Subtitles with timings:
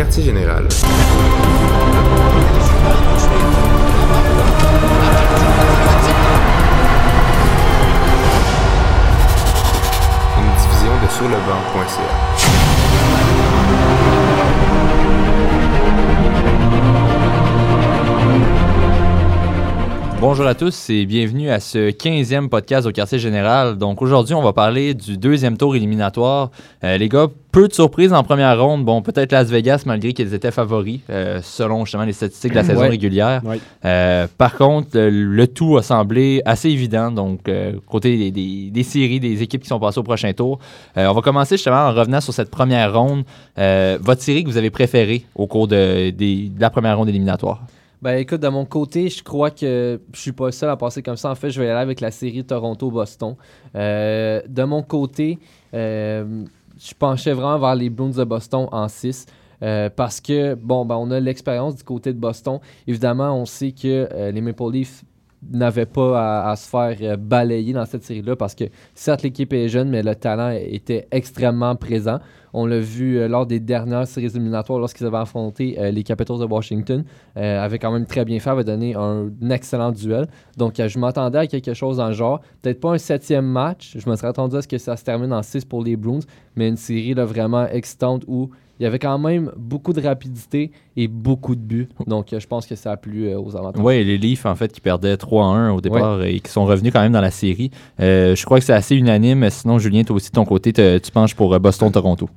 [0.00, 0.66] quartier général.
[10.38, 12.59] Une division de surlebanc.ca.
[20.20, 23.78] Bonjour à tous et bienvenue à ce 15e podcast au quartier général.
[23.78, 26.50] Donc aujourd'hui, on va parler du deuxième tour éliminatoire.
[26.84, 28.84] Euh, les gars, peu de surprises en première ronde.
[28.84, 32.64] Bon, peut-être Las Vegas malgré qu'ils étaient favoris euh, selon justement les statistiques de la
[32.64, 32.88] saison Ouais.
[32.90, 33.40] régulière.
[33.46, 33.60] Ouais.
[33.86, 37.10] Euh, par contre, le, le tout a semblé assez évident.
[37.10, 40.58] Donc euh, côté des, des- des séries, des équipes qui sont passées au prochain tour.
[40.96, 43.24] On va commencer justement en revenant sur cette première ronde.
[43.56, 47.62] Votre série que vous avez préférée au cours de, des- de la première ronde éliminatoire?
[48.02, 51.16] Ben écoute, de mon côté, je crois que je suis pas seul à passer comme
[51.16, 51.30] ça.
[51.30, 53.36] En fait, je vais y aller avec la série Toronto-Boston.
[53.74, 55.38] Euh, de mon côté,
[55.74, 56.44] euh,
[56.78, 59.26] je penchais vraiment vers les Bruins de Boston en 6.
[59.94, 62.58] parce que, bon, ben, on a l'expérience du côté de Boston.
[62.86, 65.04] Évidemment, on sait que euh, les Maple Leafs
[65.48, 68.64] n'avaient pas à, se faire euh, balayer dans cette série-là parce que,
[68.94, 72.18] certes, l'équipe est jeune, mais le talent était extrêmement présent.
[72.52, 76.38] On l'a vu euh, lors des dernières séries éliminatoires lorsqu'ils avaient affronté euh, les Capitals
[76.38, 77.04] de Washington.
[77.36, 80.26] Euh, avait quand même très bien fait, avait donné un, excellent duel.
[80.56, 82.40] Donc, je m'attendais à quelque chose dans le genre.
[82.62, 83.96] Peut-être pas un septième match.
[83.96, 86.20] Je me serais attendu à ce que ça se termine en 6 pour les Bruins,
[86.56, 91.06] mais une série vraiment excitante où il y avait quand même beaucoup de rapidité et
[91.06, 91.88] beaucoup de buts.
[92.06, 93.82] Donc, euh, je pense que ça a plu euh, aux avantages.
[93.84, 97.02] Oui, les Leafs, en fait, qui perdaient 3-1 au départ et qui sont revenus quand
[97.02, 97.70] même dans la série.
[98.00, 99.48] Euh, je crois que c'est assez unanime.
[99.50, 102.28] Sinon, Julien, toi aussi, de ton côté, te- tu penches pour Boston-Toronto.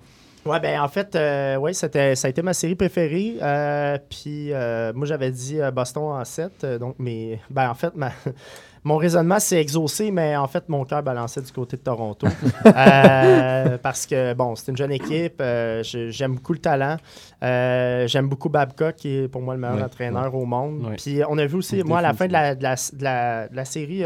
[0.46, 3.36] Ouais, ben en fait, euh, ouais, c'était, ça a été ma série préférée.
[3.42, 6.52] euh, puis euh, moi, j'avais dit Boston en 7.
[6.66, 8.12] euh, donc, mais, ben en fait, ma-
[8.86, 12.28] mon raisonnement s'est exaucé, mais en fait, mon cœur balançait du côté de Toronto.
[12.66, 15.40] Euh, parce que, bon, c'est une jeune équipe.
[15.42, 16.98] euh, j'aime beaucoup le talent.
[17.44, 20.86] euh, j'aime beaucoup Babcock, qui est pour moi le meilleur Ouais, entraîneur au monde.
[20.86, 20.96] Ouais.
[20.98, 23.48] Puis on a vu aussi, moi, à la fin de la, de la, de la-
[23.48, 24.04] de la série,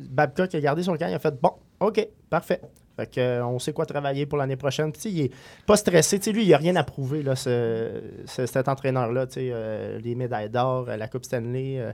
[0.00, 1.06] Babcock a gardé son camp.
[1.08, 2.60] Il a fait Bon, OK, parfait.
[2.96, 4.90] Fait que, euh, on sait quoi travailler pour l'année prochaine.
[4.92, 5.30] Puis, il est
[5.66, 6.18] pas stressé.
[6.32, 9.26] Lui, il a rien à prouver, là, ce, ce- cet entraîneur-là.
[9.36, 11.76] Euh, les médailles d'or, la Coupe Stanley.
[11.78, 11.92] euh,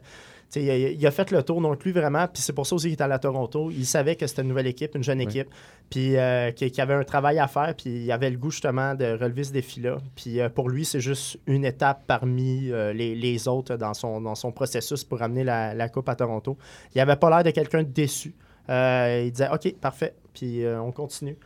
[0.56, 2.26] il, a, il a fait le tour, donc lui, vraiment.
[2.26, 3.70] Puis c'est pour ça aussi qu'il est allé à Toronto.
[3.70, 5.48] Il savait que c'était une nouvelle équipe, une jeune équipe.
[5.90, 7.74] Puis euh, qu'il avait un travail à faire.
[7.76, 9.98] Puis il avait le goût, justement, de relever ce défi-là.
[10.16, 14.20] Puis euh, pour lui, c'est juste une étape parmi euh, les, les autres dans son,
[14.20, 16.56] dans son processus pour amener la, la Coupe à Toronto.
[16.94, 18.34] Il avait pas l'air de quelqu'un de déçu.
[18.70, 21.36] Euh, il disait OK, parfait, puis on continue.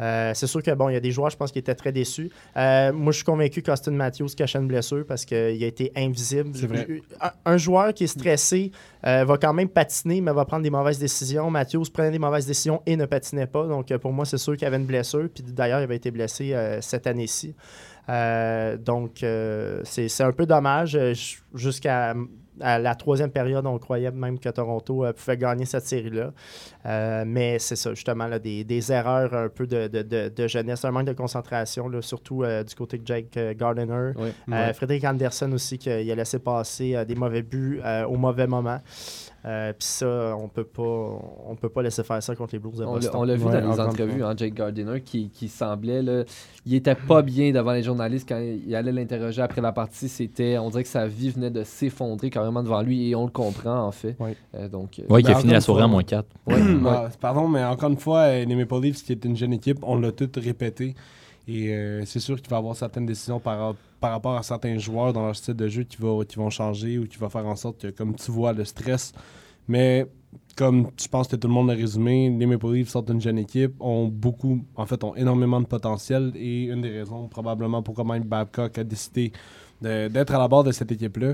[0.00, 1.92] Euh, c'est sûr que bon, il y a des joueurs, je pense, qui étaient très
[1.92, 2.30] déçus.
[2.56, 6.50] Euh, moi, je suis convaincu qu'Austin Matthews cachait une blessure parce qu'il a été invisible.
[7.20, 8.70] Un, un joueur qui est stressé
[9.06, 11.50] euh, va quand même patiner, mais va prendre des mauvaises décisions.
[11.50, 13.66] Matthews prenait des mauvaises décisions et ne patinait pas.
[13.66, 15.28] Donc, pour moi, c'est sûr qu'il avait une blessure.
[15.34, 17.54] Puis d'ailleurs, il avait été blessé cette année-ci.
[18.84, 19.18] Donc,
[19.84, 20.96] c'est c'est un peu dommage.
[20.96, 22.14] Euh, j- Jusqu'à
[22.60, 26.32] la troisième période, on croyait même que Toronto euh, pouvait gagner cette série-là.
[26.86, 30.46] Euh, mais c'est ça, justement, là, des, des erreurs un peu de, de- de- de
[30.48, 34.10] jeunesse, un manque de concentration, là, surtout euh, du côté de Jake Gardiner.
[34.48, 34.74] Ouais.
[34.74, 38.80] Frédéric Anderson aussi, qu'il a laissé passer des mauvais buts au mauvais moment.
[39.44, 42.74] Euh, Puis ça, on peut pas on peut pas laisser faire ça contre les Blues
[42.76, 43.12] de On l'a- Boston.
[43.14, 46.24] on l'a vu Ouais, dans les entrevues, hein, Jake Gardiner, qui, qui semblait, là,
[46.66, 50.08] il était pas bien devant les journalistes quand il allait l'interroger après la partie.
[50.08, 53.30] C'était, on dirait que sa vie venait de s'effondrer carrément devant lui et on le
[53.30, 54.16] comprend en fait.
[54.18, 54.36] Ouais.
[54.56, 56.26] Euh, donc, euh, Oui, qui a fini la soirée en moins 4.
[56.46, 56.60] ouais, ouais.
[56.86, 59.78] Ah, pardon, mais encore une fois, euh, les Maple Leafs, qui est une jeune équipe,
[59.82, 60.94] on l'a tout répété.
[61.48, 65.14] Et euh, c'est sûr qu'il va y avoir certaines décisions par, rapport à certains joueurs
[65.14, 67.56] dans leur style de jeu qui, va, qui vont changer ou qui va faire en
[67.56, 69.14] sorte que, comme tu vois, le stress.
[69.66, 70.06] Mais
[70.56, 73.38] comme je pense que tout le monde l'a résumé, les Maple Leafs sont une jeune
[73.38, 76.32] équipe, ont beaucoup, en fait, ont énormément de potentiel.
[76.36, 79.32] Et une des raisons, probablement, pourquoi même Babcock a décidé
[79.80, 81.32] d'être à la barre de cette équipe-là.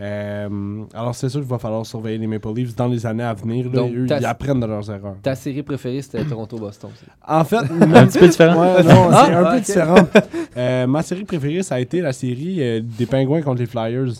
[0.00, 3.34] Euh, alors, c'est sûr qu'il va falloir surveiller les Maple Leafs dans les années à
[3.34, 3.66] venir.
[3.66, 5.16] Là, Donc, eux, ils apprennent de leurs erreurs.
[5.22, 6.90] Ta série préférée, c'était Toronto-Boston.
[7.26, 8.60] En fait, Un petit peu différent.
[8.60, 9.62] Ouais, non, Ah, c'est un ah, peu ok.
[9.64, 10.08] différent.
[10.56, 14.14] Euh, ma série préférée, ça a été la série euh, des Pingouins contre les Flyers.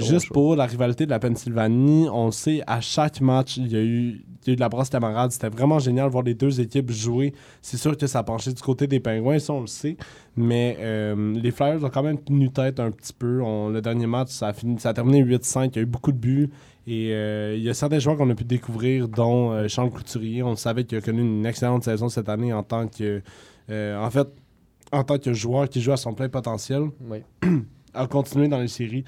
[0.00, 3.76] Juste pour la rivalité de la Pennsylvanie, on le sait, à chaque match, il y
[3.76, 5.30] a eu, il y a eu de la brosse camarade.
[5.32, 7.32] C'était vraiment génial de voir les deux équipes jouer.
[7.62, 9.96] C'est sûr que ça a penché du côté des Pingouins, ça on le sait.
[10.36, 13.40] Mais euh, les Flyers ont quand même tenu tête un petit peu.
[13.42, 15.70] On- le dernier match, ça a, fini, ça a terminé 8-5.
[15.72, 16.50] Il y a eu beaucoup de buts.
[16.86, 20.42] Et euh, il y a certains joueurs qu'on a pu découvrir, dont euh, Charles Couturier.
[20.42, 23.22] On savait qu'il a connu une excellente saison cette année en tant que.
[23.70, 24.28] euh, en fait,
[24.92, 27.18] en tant que joueur qui joue à son plein potentiel Oui.
[27.94, 29.04] a continué dans les séries.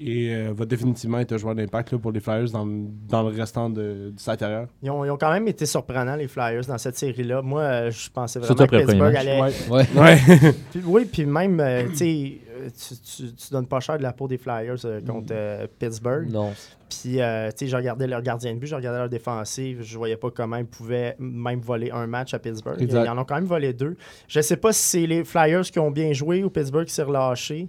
[0.00, 3.36] Et euh, va définitivement être un joueur d'impact là, pour les Flyers dans, dans le
[3.36, 4.66] restant de, de sa carrière.
[4.82, 7.42] Ils ont, ils ont quand même été surprenants, les Flyers, dans cette série-là.
[7.42, 9.20] Moi, euh, je pensais vraiment Surtout que Pittsburgh match.
[9.20, 9.40] allait.
[9.40, 9.86] Ouais.
[9.96, 10.52] Ouais.
[10.70, 12.38] Puis- oui, puis même, euh, tu sais,
[12.76, 12.94] tu,
[13.28, 16.28] tu, tu donnes pas cher de la peau des Flyers euh, contre euh, Pittsburgh.
[16.30, 16.52] Non.
[16.88, 19.96] Puis, euh, tu sais, je regardais leur gardien de but, je regardais leur défensive, je
[19.96, 22.80] voyais pas comment ils pouvaient même voler un match à Pittsburgh.
[22.82, 23.04] Exact.
[23.04, 23.96] Ils en ont quand même volé deux.
[24.28, 27.02] Je sais pas si c'est les Flyers qui ont bien joué ou Pittsburgh qui s'est
[27.02, 27.68] relâché.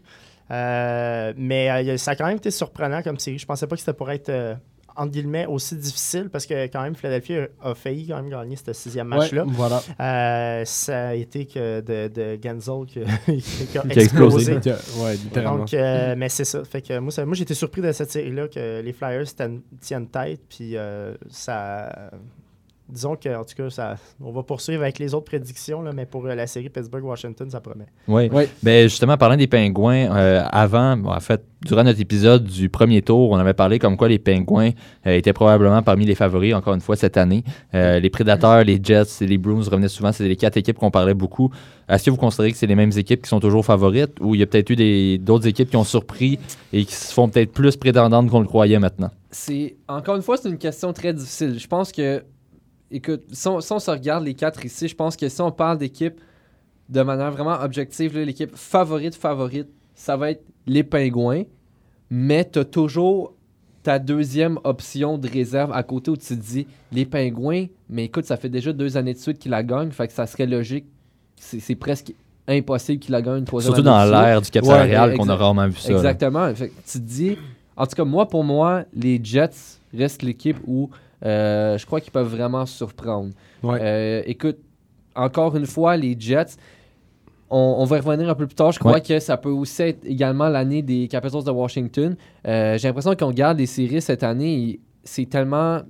[0.52, 3.38] Euh, mais euh, ça a quand même été surprenant comme série.
[3.40, 4.54] Je pensais pas que c'était pour être, euh,
[4.96, 8.58] entre guillemets, aussi difficile parce que quand même, Philadelphie a, a failli quand même gagner
[8.58, 9.46] ce sixième match-là.
[9.46, 9.82] Ouais, voilà.
[10.02, 13.00] Euh, ça a été que de, de Genzel qui,
[13.72, 14.54] qui a Qui a explosé.
[15.00, 15.60] Ouais, littéralement.
[15.60, 16.64] Donc, euh, mais c'est ça.
[16.66, 20.08] Fait que moi, ça- moi été surpris de cette série-là que les Flyers tiennent, tiennent
[20.08, 20.42] tête.
[20.50, 22.12] Puis euh, ça.
[22.92, 26.06] Disons que, en tout cas, ça, on va poursuivre avec les autres prédictions, là, mais
[26.06, 27.86] pour euh, la série Pittsburgh-Washington, ça promet.
[28.10, 28.28] Oui.
[28.30, 28.50] Ouais.
[28.64, 33.02] Ben, justement, parlant des pingouins, euh, avant, bon, en fait, durant notre épisode du premier
[33.02, 34.72] tour, on avait parlé comme quoi les pingouins
[35.08, 37.44] euh, étaient probablement parmi les favoris, encore une fois, cette année.
[37.76, 40.12] Euh, les Prédateurs, les Jets et les Bruins revenaient souvent.
[40.12, 41.50] C'est les quatre équipes qu'on parlait beaucoup.
[41.88, 44.40] Est-ce que vous considérez que c'est les mêmes équipes qui sont toujours favorites ou il
[44.42, 46.40] y a peut-être eu des- d'autres équipes qui ont surpris
[46.74, 49.12] et qui se font peut-être plus prétendantes qu'on le croyait maintenant?
[49.30, 51.58] C'est encore une fois, c'est une question très difficile.
[51.60, 52.24] Je pense que,
[52.92, 55.52] écoute, si on, si on se regarde les quatre ici, je pense que si on
[55.52, 56.20] parle d'équipe
[56.90, 61.44] de manière vraiment objective, l'équipe favorite favorite, ça va être les Pingouins,
[62.10, 63.34] mais tu as toujours
[63.84, 68.26] ta deuxième option de réserve à côté où tu te dis les Pingouins, mais écoute,
[68.26, 70.86] ça fait déjà deux années de suite qu'ils la gagnent, fait que ça serait logique,
[71.38, 72.14] c'est presque
[72.48, 75.36] impossible qu'ils la gagnent une troisième Surtout dans l'ère du Cap Ouais, salarial qu'on a
[75.36, 75.92] rarement vu ça.
[75.94, 76.54] Exactement.
[76.54, 77.38] Fait que tu te dis,
[77.76, 80.90] en tout cas, moi, pour moi, les Jets restent l'équipe où
[81.26, 83.32] euh, je crois qu'ils peuvent vraiment surprendre.
[83.64, 83.80] Ouais.
[83.82, 84.58] Euh, écoute,
[85.16, 86.56] encore une fois, les Jets,
[87.50, 88.72] on, on va y revenir un peu plus tard.
[88.72, 89.02] Je crois Ouais.
[89.02, 92.16] que ça peut aussi être également l'année des Capitals de Washington.
[92.48, 95.82] Euh, J'ai l'impression qu'on regarde les séries cette année, c'est tellement.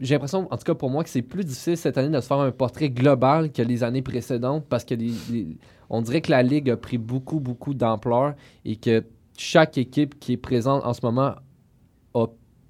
[0.00, 2.26] J'ai l'impression, en tout cas pour moi, que c'est plus difficile cette année de se
[2.26, 5.56] faire un portrait global que les années précédentes parce que les- les-
[5.90, 8.34] on dirait que la Ligue a pris beaucoup, beaucoup d'ampleur
[8.64, 9.04] et que
[9.36, 11.34] chaque équipe qui est présente en ce moment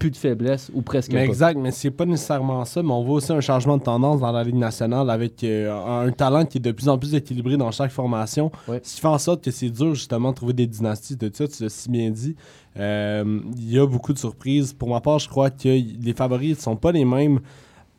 [0.03, 1.25] plus de faiblesse ou presque Mais pas.
[1.27, 4.33] exact, mais c'est pas nécessairement ça, mais on voit aussi un changement de tendance dans
[4.33, 5.73] la Ligue nationale avec euh,
[6.07, 8.51] un talent qui est de plus en plus équilibré dans chaque formation.
[8.67, 8.81] Ouais.
[8.83, 11.47] Ce qui fait en sorte que c'est dur justement de trouver des dynasties de ça,
[11.47, 12.35] tu l'as si bien dit.
[12.81, 14.73] Euh, Il y a beaucoup de surprises.
[14.73, 17.39] Pour ma part, je crois que les favoris ne sont pas les mêmes.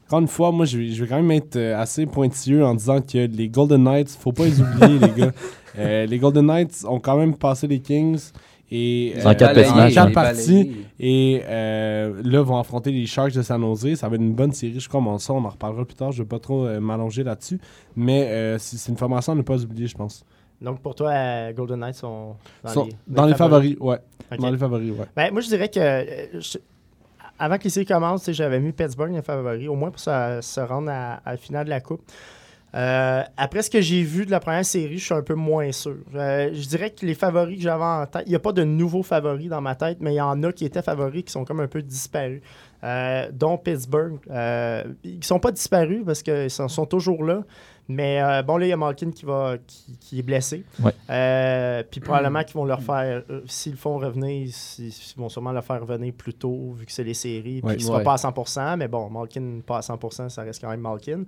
[0.07, 2.75] Encore une fois, moi, je vais, je vais quand même être euh, assez pointilleux en
[2.75, 5.31] disant que les Golden Knights, faut pas les oublier, les gars.
[5.79, 8.19] Euh, les Golden Knights ont quand même passé les Kings.
[8.71, 9.37] Et, matchs,
[9.93, 10.75] quatre les parties.
[10.99, 13.95] Et euh, là, vont affronter les Sharks de San Jose.
[13.95, 15.01] Ça va être une bonne série, je crois.
[15.01, 16.11] Mais ça, on en reparlera plus tard.
[16.11, 17.59] Je ne vais pas trop euh, m'allonger là-dessus.
[17.95, 20.25] Mais euh, c'est une formation à ne pas oublier, je pense.
[20.61, 23.97] Donc, pour toi, euh, Golden Knights sont dans, Sont- les, dans les favoris, ouais.
[24.31, 24.39] Ok.
[24.39, 25.05] Dans les favoris, ouais.
[25.15, 26.57] Ben, moi, je dirais que euh, je-
[27.37, 30.39] avant que les séries commencent, j'avais mis Pittsburgh dans les favoris, au moins pour se,
[30.41, 32.01] se rendre à, à la finale de la Coupe.
[32.75, 35.71] Euh, après ce que j'ai vu de la première série, je suis un peu moins
[35.71, 35.97] sûr.
[36.15, 38.63] Euh, je dirais que les favoris que j'avais en tête, il n'y a pas de
[38.63, 41.45] nouveaux favoris dans ma tête, mais il y en a qui étaient favoris qui sont
[41.45, 42.41] comme un peu disparus,
[42.83, 44.17] euh, dont Pittsburgh.
[44.31, 47.43] Euh, ils ne sont pas disparus parce qu'ils sont, sont toujours là.
[47.89, 50.63] Mais euh, bon, là, il y a Malkin qui, va, qui, qui est blessé.
[50.81, 50.93] Ouais.
[51.09, 55.27] Euh, puis probablement qu'ils vont leur faire, euh, s'ils le font revenir, ils, ils vont
[55.27, 57.59] sûrement le faire revenir plus tôt, vu que c'est les séries.
[57.59, 57.73] Puis Ouais.
[57.73, 58.03] il ne sera Ouais.
[58.03, 61.23] pas à 100%, mais bon, Malkin pas à 100%, ça reste quand même Malkin.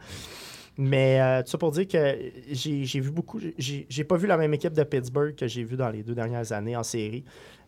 [0.78, 2.18] Mais euh, tout ça pour dire que
[2.52, 3.40] j'ai j'ai vu beaucoup.
[3.58, 6.16] J'ai j'ai pas vu la même équipe de Pittsburgh que j'ai vu dans les deux
[6.16, 7.24] dernières années en série.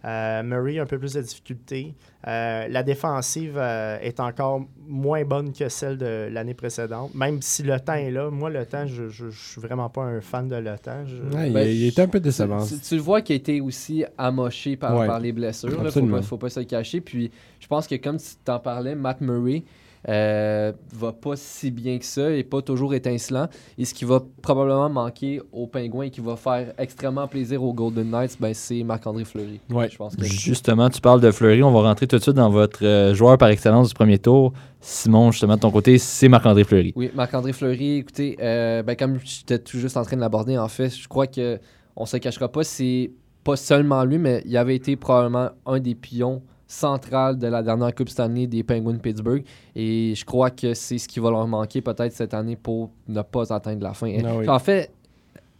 [0.06, 1.96] Euh, Murray a un peu plus de difficultés.
[2.28, 7.16] Euh, la défensive euh, est encore moins bonne que celle de l'année précédente.
[7.16, 10.04] Même si le temps est là, moi, le temps, je, je, je suis vraiment pas
[10.04, 11.04] un fan de le temps.
[11.06, 12.64] Je- Ouais, il, Ben, il était un peu décevant.
[12.64, 15.08] Tu, tu le vois qu'il a été aussi amoché par, Ouais.
[15.08, 15.70] par les blessures.
[15.84, 17.02] Il faut pas, faut pas se le cacher.
[17.02, 19.64] Puis je pense que comme tu t'en parlais, Matt Murray
[20.10, 23.48] euh, va pas si bien que ça et pas toujours étincelant.
[23.78, 27.74] Et ce qui va probablement manquer aux Pingouins et qui va faire extrêmement plaisir aux
[27.74, 29.60] Golden Knights, ben, c'est Marc-André Fleury.
[29.70, 29.90] Ouais.
[29.90, 31.62] Je pense que Justement, tu parles de Fleury.
[31.64, 34.54] On va rentrer tout de suite dans votre euh, joueur par excellence du premier tour.
[34.80, 36.94] Simon, justement, de ton côté, c'est Marc-André Fleury.
[36.96, 40.68] Oui, Marc-André Fleury, écoutez, euh, ben, comme j'étais tout juste en train de l'aborder, en
[40.68, 41.60] fait, je crois que
[41.96, 43.12] on se cachera pas, c'est
[43.44, 47.96] pas seulement lui, mais il avait été probablement un des pions central de la dernière
[47.96, 49.44] Coupe Stanley des Penguins de Pittsburgh.
[49.76, 53.22] Et je crois que c'est ce qui va leur manquer peut-être cette année pour ne
[53.22, 54.14] pas atteindre la fin.
[54.24, 54.50] Ah oui.
[54.50, 54.92] En fait,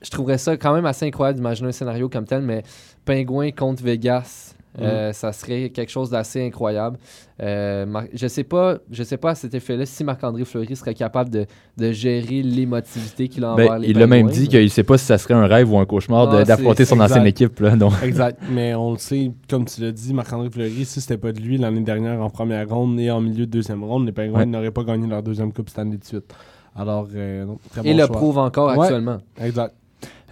[0.02, 2.64] je trouverais ça quand même assez incroyable d'imaginer un scénario comme tel, mais
[3.06, 6.98] Penguins contre Vegas Euh, ça serait quelque chose d'assez incroyable.
[7.42, 10.94] Euh, Mar- je sais pas, je sais pas à cet effet-là si Marc-André Fleury serait
[10.94, 11.46] capable de,
[11.78, 14.68] de gérer l'émotivité qu'il a Ben, envers les il a même dit mais- qu'il ne
[14.68, 17.26] sait pas si ça serait un rêve ou un cauchemar de- Ah, d'affronter son ancienne
[17.26, 17.60] équipe.
[17.60, 17.94] Là, donc.
[18.04, 21.40] Exact, mais on le sait, comme tu l'as dit, Marc-André Fleury, si c'était pas de
[21.40, 24.46] lui l'année dernière en première ronde et en milieu de deuxième ronde, les Penguins Ouais.
[24.46, 26.34] n'auraient pas gagné leur deuxième Coupe Stanley de suite.
[26.76, 28.16] Alors, euh, très Et bon le choix.
[28.16, 28.86] prouve encore Ouais.
[28.86, 29.18] actuellement.
[29.42, 29.74] Exact.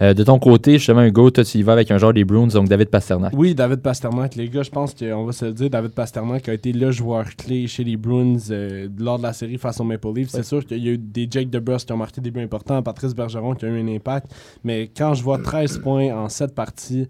[0.02, 2.48] Euh, de ton côté, justement, Hugo, toi, tu y vas avec un joueur des Bruins,
[2.48, 3.32] donc David Pasternak.
[3.34, 6.52] Oui, David Pasternak, les gars, je pense qu'on va se le dire, David Pasternak a
[6.52, 10.08] été le joueur clé chez les Bruins euh, lors de la série face aux Maple
[10.14, 10.30] Leafs.
[10.30, 12.82] C'est sûr qu'il y a eu des Jake DeBrus qui ont marqué des buts importants,
[12.82, 14.26] Patrice Bergeron qui a eu un impact,
[14.64, 17.08] mais quand je vois 13 points en 7 parties,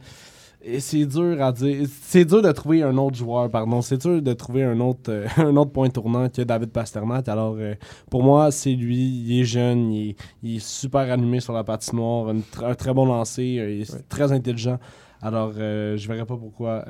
[0.67, 1.87] et c'est dur à dire.
[2.03, 3.81] C'est dur de trouver un autre joueur, pardon.
[3.83, 7.29] C'est dur de trouver un autre, euh, un autre point tournant que David Pasternak.
[7.29, 7.75] Alors, euh,
[8.11, 9.23] pour moi, c'est lui.
[9.27, 12.93] Il est jeune, il est, il est super animé sur la patinoire, une un très
[12.93, 14.79] bon lancer, euh, il est très intelligent.
[15.23, 16.85] Alors, je verrais pas pourquoi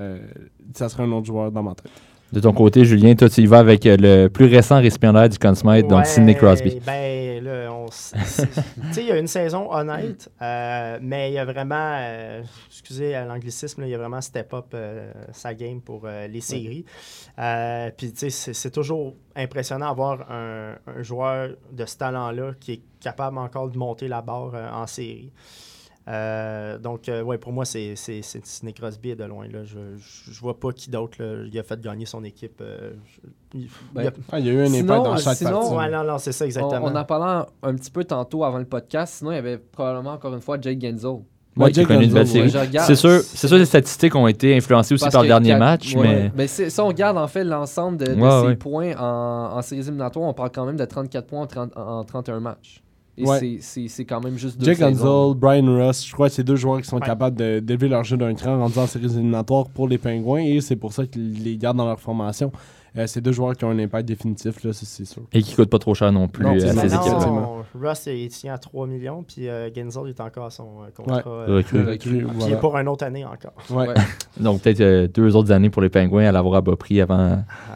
[0.75, 1.91] ça serait un autre joueur dans ma tête.
[2.33, 5.39] De ton côté, Julien, toi, tu y vas avec euh, le plus récent récipiendaire du
[5.39, 6.81] Conn Smythe, donc Sidney Crosby.
[6.85, 7.93] Ben, là, on tu
[8.93, 13.13] sais, il y a une saison honnête, euh, mais il y a vraiment, euh, excusez
[13.13, 16.85] l'anglicisme, il y a vraiment step up euh, sa game pour les séries.
[17.97, 22.81] Puis, tu sais, c'est- toujours impressionnant d'avoir un, un joueur de ce talent-là qui est
[23.01, 25.31] capable encore de monter la barre en série.
[26.09, 29.47] Euh, donc, euh, ouais, pour moi, c'est Sidney Crosby de loin.
[29.49, 29.65] Là.
[29.65, 31.17] Je, je, je vois pas qui d'autre
[31.53, 32.61] il a fait gagner son équipe.
[32.61, 35.75] euh, je- il- a- Ah, il y a eu un impact dans chaque sinon, partie.
[35.75, 36.85] Ouais, non, non, c'est ça On, exactement.
[36.87, 39.15] on en parlait un petit peu tantôt avant le podcast.
[39.19, 41.25] Sinon, il y avait probablement encore une fois Jake Genzo.
[41.57, 42.53] Ouais, Jake une belle série.
[42.87, 45.95] C'est sûr, c'est sûr, les statistiques ont été influencées aussi Parce par le dernier match,
[45.95, 46.03] ouais.
[46.03, 48.57] mais Mais c'est- si on regarde en fait l'ensemble de, de Ouais, ses ouais.
[48.57, 52.05] points en, en séries éliminatoires, on parle quand même de 34 points en, 30 en
[52.05, 52.83] 31 matchs.
[53.19, 53.39] Et Ouais.
[53.39, 55.33] c'est- c'est c'est quand même juste deux Jake saisons.
[55.33, 57.07] Gonzalez, Brian Russ, je crois que c'est deux joueurs qui sont Ouais.
[57.07, 60.77] capables de- d'élever leur jeu d'un cran en séries éliminatoires pour les Pingouins et c'est
[60.77, 62.53] pour ça qu'ils les gardent dans leur formation.
[62.99, 65.21] Euh, c'est deux joueurs qui ont un impact définitif, là, c'est sûr.
[65.31, 67.49] et qui coûte pas trop cher non plus Non, euh, à ces non, équipes-là.
[67.91, 71.23] Russ, il tient à 3 millions, puis euh, Genzel, est encore à son euh, contrat.
[71.27, 71.81] euh, Recrue.
[71.81, 71.91] Recrue.
[72.25, 73.53] Recrue, Puis il est pour une autre année encore.
[73.71, 73.89] Ouais.
[73.89, 73.95] Ouais.
[74.41, 77.19] Donc peut-être euh, deux autres années pour les Pingouins à l'avoir à bas prix avant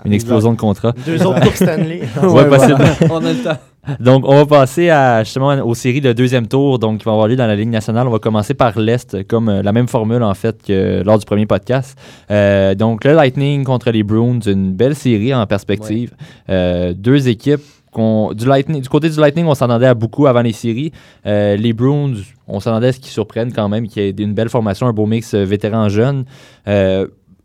[0.06, 0.14] une exact.
[0.14, 0.92] explosion de contrat.
[1.04, 2.00] Deux autres Coupes Stanley.
[2.22, 2.82] Ouais, possible.
[3.10, 3.58] on a le temps.
[3.98, 7.28] Donc, on va passer à, justement aux séries de deuxième tour, donc qui vont avoir
[7.28, 8.06] lieu dans la Ligue nationale.
[8.06, 11.24] On va commencer par l'Est, comme euh, la même formule en fait que lors du
[11.24, 11.98] premier podcast.
[12.30, 16.12] Euh, donc, le Lightning contre les Bruins, une belle série en perspective.
[16.48, 17.62] Euh, deux équipes.
[17.96, 20.92] du, Lightning, du côté du Lightning, on s'attendait à beaucoup avant les séries.
[21.24, 22.14] Les Bruins,
[22.46, 24.92] on s'attendait à ce qu'ils surprennent quand même, qu'il y ait une belle formation, un
[24.92, 26.24] beau mix vétéran-jeune.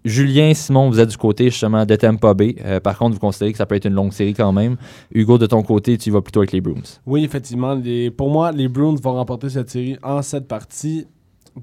[0.06, 2.56] Julien, Simon, vous êtes du côté justement de Tampa Bay.
[2.64, 4.78] Euh, par contre, vous considérez que ça peut être une longue série quand même.
[5.12, 7.00] Hugo, de ton côté, tu vas plutôt avec les Bruins.
[7.08, 7.76] Oui, effectivement.
[8.16, 11.08] pour moi, les Bruins vont remporter cette série en cette partie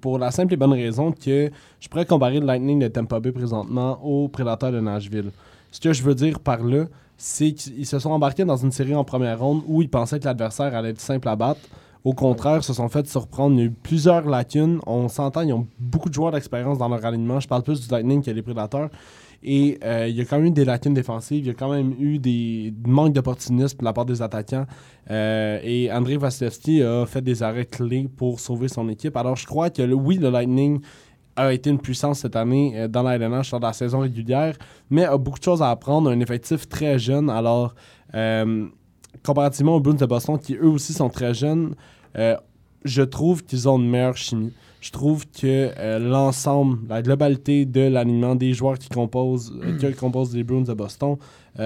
[0.01, 3.31] pour la simple et bonne raison que je pourrais comparer le Lightning de Tampa Bay
[3.31, 5.31] présentement aux Prédateurs de Nashville.
[5.71, 8.97] Ce que je veux dire par là, c'est qu'ils se sont embarqués dans une série
[8.97, 11.61] en première ronde où ils pensaient que l'adversaire allait être simple à battre.
[12.05, 13.55] Au contraire, se sont fait surprendre.
[13.55, 14.81] Il y a eu plusieurs lacunes.
[14.87, 17.39] On s'entend, ils ont beaucoup de joueurs d'expérience dans leur alignement.
[17.39, 18.91] Je parle plus du Lightning que des Prédateurs.
[19.45, 21.45] Et euh, il y a quand même eu des lacunes défensives.
[21.45, 24.67] Il y a quand même eu des manques d'opportunisme de la part des attaquants.
[25.11, 29.17] Euh, et André Vasilevski a fait des arrêts clés pour sauver son équipe.
[29.17, 30.81] Alors je crois que le- oui, le Lightning
[31.35, 34.57] a été une puissance cette année euh, dans la LNH de la saison régulière,
[34.91, 36.11] mais a beaucoup de choses à apprendre.
[36.11, 37.29] Un effectif très jeune.
[37.31, 37.75] Alors,
[39.25, 41.75] comparativement aux Bruins de Boston, qui eux aussi sont très jeunes,
[42.17, 42.37] euh,
[42.85, 44.53] je trouve qu'ils ont une meilleure chimie.
[44.81, 49.95] Je trouve que euh, l'ensemble, la globalité de l'alignement des joueurs qui composent, euh, qui
[49.95, 51.17] composent les Bruins de Boston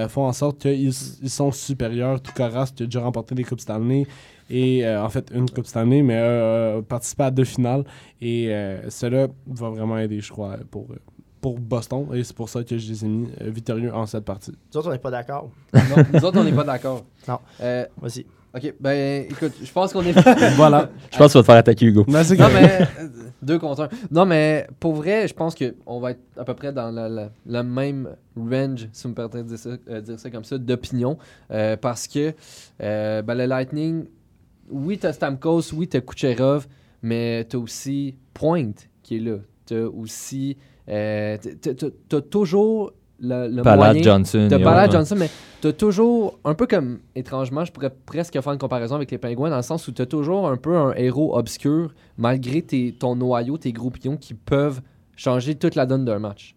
[0.09, 2.21] font en sorte qu'ils ils sont supérieurs.
[2.21, 4.05] Tout Carras qui a déjà remporté des Coupes Stanley
[4.49, 7.85] et en fait une Coupe Stanley, mais participé à deux finales.
[8.21, 8.51] Et
[8.89, 10.97] cela va vraiment aider, je crois, pour, euh,
[11.41, 12.07] pour Boston.
[12.13, 14.51] Et c'est pour ça que je les ai mis euh, victorieux en cette partie.
[14.51, 15.49] Nous autres, on n'est pas d'accord.
[15.73, 15.81] Non,
[16.13, 17.05] nous autres, on n'est pas d'accord.
[17.27, 17.39] Non.
[17.61, 18.25] Euh, Vas-y.
[18.55, 20.11] ok, ben écoute, je pense qu'on est.
[20.55, 20.89] voilà.
[21.11, 22.05] Je pense que tu vas te faire attaquer, Hugo.
[22.23, 22.87] C'est non, correct.
[22.97, 23.07] mais.
[23.41, 23.89] Deux contre un.
[24.09, 27.29] Non, mais pour vrai, je pense qu'on va être à peu près dans le, le-
[27.45, 30.57] le même range, si vous me permettez de dire ça, euh, dire ça comme ça,
[30.57, 31.17] d'opinion.
[31.51, 32.33] euh, parce que
[32.81, 34.05] euh, ben, le Lightning,
[34.69, 36.67] oui, t'as Stamkos, oui, t'as Kucherov,
[37.03, 38.71] mais t'as aussi Point
[39.03, 39.37] qui est là.
[39.67, 40.57] T'as aussi.
[40.89, 44.03] Euh, t'as- t'as t'as toujours le, le Palade moyen.
[44.03, 44.47] Johnson.
[44.85, 44.91] Autres.
[44.93, 45.29] Johnson, mais
[45.61, 49.49] t'as toujours, un peu comme, étrangement, je pourrais presque faire une comparaison avec les Pingouins,
[49.49, 53.57] dans le sens où t'as toujours un peu un héros obscur, malgré tes, ton noyau,
[53.57, 54.81] tes gros pions qui peuvent
[55.15, 56.53] changer toute la donne d'un match.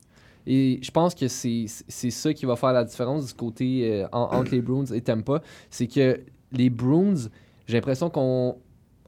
[0.47, 4.07] Et je pense que c'est c'est ça qui va faire la différence du côté euh,
[4.13, 5.43] en- entre les Bruins et Tampa.
[5.71, 6.21] C'est que
[6.53, 7.29] les Bruins,
[7.67, 8.57] j'ai l'impression qu'on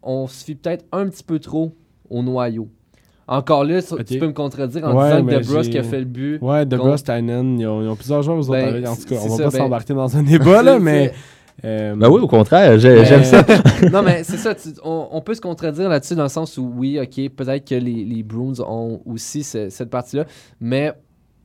[0.03, 1.75] on se fie peut-être un petit peu trop
[2.11, 2.69] au noyau.
[3.29, 5.99] Encore là, tu- peux me contredire en Ouais, disant que mais DeBrusque j'ai- a fait
[6.01, 6.39] le but.
[6.43, 8.53] Ouais, Contre- Douglas Tynan, ils ont, ils ont plusieurs joueurs aux autres.
[8.61, 8.87] Ben, avec.
[8.89, 11.13] en tout cas, on va ça, pas ben- s'embarquer dans un débat, là, mais.
[11.65, 13.45] euh, Ben oui, au contraire, Mais- j'aime ça.
[13.93, 14.55] non, mais c'est ça.
[14.55, 17.75] tu- on, on peut se contredire là-dessus dans le sens où, oui, OK, peut-être que
[17.77, 20.25] les, les Bruins ont aussi ce- cette partie-là.
[20.61, 20.93] Mais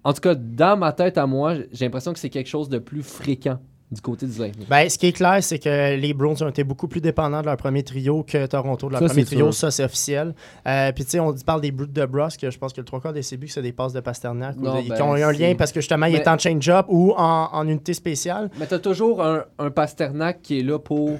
[0.03, 2.79] en tout cas, dans ma tête à moi, j'ai l'impression que c'est quelque chose de
[2.79, 4.67] plus fréquent du côté du Lightning.
[4.67, 7.45] Ben, ce qui est clair, c'est que les Browns ont été beaucoup plus dépendants de
[7.45, 9.45] leur premier trio que Toronto de leur Ça, premier trio.
[9.51, 9.53] sûr.
[9.53, 10.35] Ça, c'est officiel.
[10.67, 12.49] Euh, Puis, tu sais, on parle des Brutes de Brusque.
[12.49, 14.57] Je pense que le trois quarts des CB, c'est des passes de Pasternak.
[14.57, 16.85] ou Non, ben, qui ont eu un lien parce que justement, il est en change-up
[16.89, 18.49] ou en, en unité spéciale.
[18.59, 21.17] Mais t'as toujours un, un Pasternak qui est là pour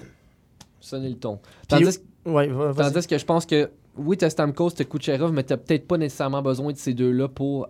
[0.82, 1.38] sonner le ton.
[1.38, 5.88] Puis- Tandis, Ouais, que je pense que, oui, t'as Stamkos, t'as Kucherov, mais t'as peut-être
[5.88, 7.70] pas nécessairement besoin de ces deux-là pour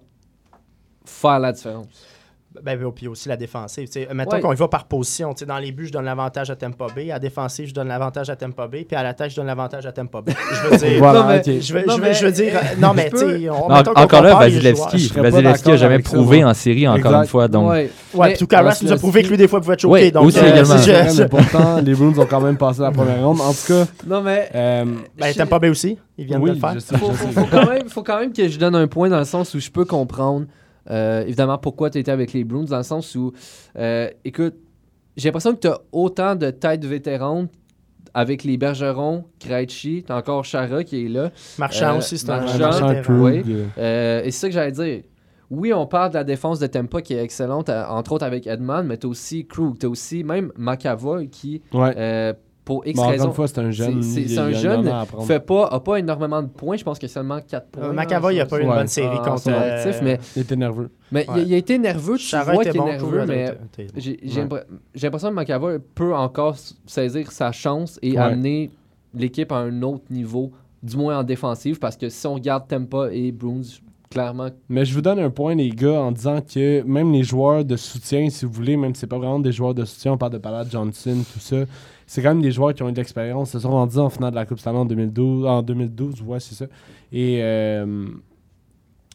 [1.05, 1.85] faire la différence.
[2.63, 3.85] Ben, ben, puis aussi la défensive.
[3.87, 4.07] tu sais.
[4.13, 4.41] Mettons Ouais.
[4.41, 5.33] qu'on y va par position.
[5.33, 7.11] Tu sais, Dans les buts, je donne l'avantage à Tampa Bay.
[7.11, 8.83] À la défensive, je donne l'avantage à Tampa Bay.
[8.87, 10.33] Puis à l'attaque, je donne l'avantage à Tampa Bay.
[10.51, 10.87] Je veux dire.
[10.97, 11.61] Voilà, Non, mais- ok.
[11.61, 12.53] Je veux, Non, je veux- mais- je veux dire.
[12.55, 15.07] euh, Non, mais tu sais, encore là, Vasilevski.
[15.15, 17.21] Vasilevski d'accord a jamais ça, prouvé en série, encore Exact.
[17.23, 17.47] une fois.
[17.47, 17.91] Donc, Ouais.
[18.15, 19.93] Ouais, Tuukka Rask nous a prouvé que lui, des fois, pouvait être choqué.
[20.05, 20.77] Oui, donc, aussi euh, également.
[20.77, 23.39] je- mais pourtant, les Bruins ont quand même passé la première ronde.
[23.41, 24.85] En tout cas, Non, mais euh,
[25.19, 25.97] Ben, Bay aussi.
[26.17, 27.89] Ils viennent oui, de le faire.
[27.89, 30.45] faut quand même que je donne un point dans le sens où je peux comprendre
[30.89, 33.31] euh, évidemment pourquoi tu étais avec les Bruins, dans le sens où,
[33.77, 34.55] euh, écoute,
[35.15, 37.49] j'ai l'impression que tu as autant de têtes vétérantes
[38.13, 41.31] avec les Bergerons, Krejci, t'as encore Chara qui est là.
[41.59, 43.43] Marchand Euh, aussi, c'est un Marchand, oui.
[43.77, 45.01] Et c'est ça que j'allais dire.
[45.49, 48.85] Oui, on parle de la défense de Tampa qui est excellente, entre autres avec Edman,
[48.85, 52.33] mais t'as aussi Krug, t'as aussi même McAvoy qui, Ouais.
[52.67, 54.01] Pour X Mais encore raisons, une fois, c'est un jeune.
[54.03, 54.91] c'est- un jeune,
[55.25, 56.75] fait pas, a pas énormément de points.
[56.75, 57.85] Je pense qu'il y a seulement 4 points.
[57.85, 58.75] Euh, McAvoy, il a pas eu une Ouais.
[58.75, 59.39] bonne série en contre.
[59.39, 60.89] son euh, actif, mais, Il était nerveux.
[61.13, 61.43] mais il, Ouais.
[61.47, 62.17] il a été nerveux.
[62.17, 63.55] Tu vois était qu'il est bon, nerveux, mais
[63.95, 64.17] j'ai
[65.03, 68.17] l'impression que McAvoy peut encore saisir sa chance et Ouais.
[68.17, 68.69] amener
[69.13, 70.51] l'équipe à un autre niveau,
[70.83, 73.61] du moins en défensive, parce que si on regarde Tampa et Bruins,
[74.09, 77.63] clairement, Mais je vous donne un point, les gars, en disant que même les joueurs
[77.65, 80.17] de soutien, si vous voulez, même si c'est pas vraiment des joueurs de soutien, on
[80.17, 81.57] parle de Ballard Johnson, tout ça,
[82.07, 83.49] c'est quand même des joueurs qui ont eu de l'expérience.
[83.49, 85.45] Ils se sont rendus en finale de la Coupe Stanley en 2012.
[85.45, 86.65] En 2012, ouais, c'est ça.
[87.11, 88.07] Et euh,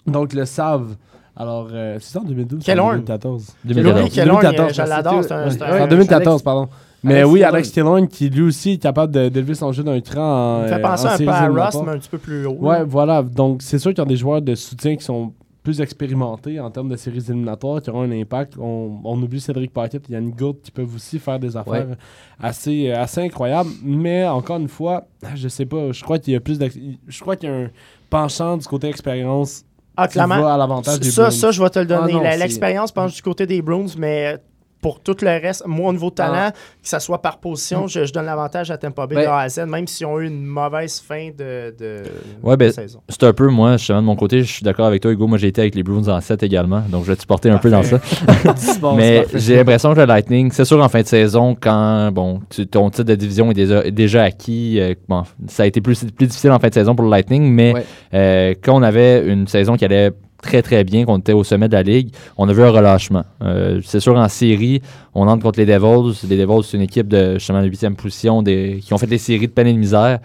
[0.07, 0.97] donc, le savent.
[1.35, 2.91] Alors, euh, c'est ça en 2012 ou en Killorn.
[2.97, 4.01] 2014 2014.
[4.03, 5.25] Louis Killorn, 2014, euh, je l'adore.
[5.25, 6.69] c'est un- en 2014, Alex- pardon.
[7.05, 7.43] Mais Alex oui.
[7.43, 10.63] Alex Killorn, qui lui aussi est capable d'élever son jeu d'un cran en.
[10.65, 12.57] Il fait penser en un peu à Rust, mais un petit peu plus haut.
[12.61, 12.85] Ouais, là.
[12.85, 13.23] voilà.
[13.23, 16.71] Donc, c'est sûr qu'il y a des joueurs de soutien qui sont plus expérimentés en
[16.71, 18.55] termes de séries éliminatoires, qui auront un impact.
[18.59, 21.97] On, on oublie Cédric Paquette et Yannick Gourde qui peuvent aussi faire des affaires Ouais.
[22.41, 23.71] assez, euh, assez incroyables.
[23.83, 25.05] Mais encore une fois,
[25.37, 26.59] je sais pas, je crois qu'il y a plus
[27.07, 27.71] Je crois qu'il y a un
[28.11, 29.65] penchant du côté expérience
[29.97, 30.41] Ah, qui clairement.
[30.43, 31.31] va à l'avantage des Ça, Bruins.
[31.31, 32.15] ça, je vais te le donner.
[32.25, 34.39] Ah c'est- L'expérience, je pense, du côté des Bruins, mais
[34.82, 36.50] pour tout le reste, moi, au niveau de talent, Ah.
[36.52, 39.38] que ça soit par position, je, je donne l'avantage à Tampa Bay Ben- de A
[39.38, 42.02] à Z, même s'ils ont eu une mauvaise fin de, de,
[42.42, 43.00] Ouais, ben, de saison.
[43.08, 45.26] C'est un peu, moi, justement, de mon côté, je suis d'accord avec toi, Hugo.
[45.26, 47.58] Moi, j'ai été avec les Bruins en 7 également, donc je vais te supporter un
[47.58, 47.99] peu dans ça.
[48.80, 52.40] Bon, Mais j'ai l'impression que le Lightning, c'est sûr, en fin de saison, quand bon,
[52.50, 55.80] tu- ton titre de division est déjà, est déjà acquis, euh, bon, ça a été
[55.80, 57.84] plus, plus difficile en fin de saison pour le Lightning, mais Ouais.
[58.14, 60.10] euh, quand on avait une saison qui allait
[60.43, 63.25] très très bien, qu'on était au sommet de la ligue, on a vu un relâchement.
[63.43, 64.83] Euh, c'est sûr, en série,
[65.15, 66.26] on entre contre les Devils.
[66.28, 69.19] Les Devils, c'est une équipe de justement de huitième position des, qui ont fait des
[69.19, 70.19] séries de peine et de misère.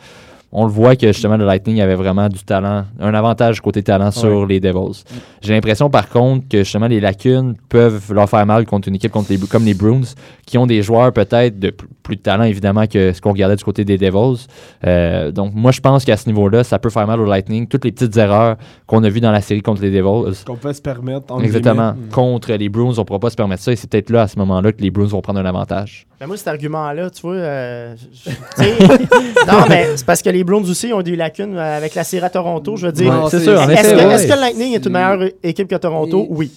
[0.51, 4.11] On le voit que justement le Lightning avait vraiment du talent, un avantage côté talent
[4.11, 5.03] sur les Devils.
[5.41, 9.11] J'ai l'impression par contre que justement les lacunes peuvent leur faire mal contre une équipe
[9.11, 10.01] contre les, comme les Bruins,
[10.45, 13.57] qui ont des joueurs peut-être de pl- plus de talent évidemment que ce qu'on regardait
[13.57, 14.47] du côté des Devils.
[14.85, 17.67] Euh, donc moi je pense qu'à ce niveau-là, ça peut faire mal au Lightning.
[17.67, 18.55] Toutes les petites erreurs
[18.85, 20.43] qu'on a vues dans la série contre les Devils.
[20.45, 21.33] qu'on peut se permettre.
[21.33, 21.91] entre Exactement.
[21.91, 22.09] guillemets.
[22.11, 24.27] Contre les Bruins, on ne pourra pas se permettre ça et c'est peut-être là à
[24.29, 26.07] ce moment-là que les Bruins vont prendre un avantage.
[26.19, 28.97] Ben, moi, cet argument-là, tu vois, euh, je- tu sais,
[29.47, 32.25] non, mais c'est parce que les Browns aussi ont des lacunes euh, avec la série
[32.25, 32.75] à Toronto.
[32.77, 34.13] Je veux dire, c'est c'est- sûr, est-ce que, ouais.
[34.15, 36.23] est-ce que le Lightning est une meilleure équipe que Toronto?
[36.23, 36.51] Et- Oui.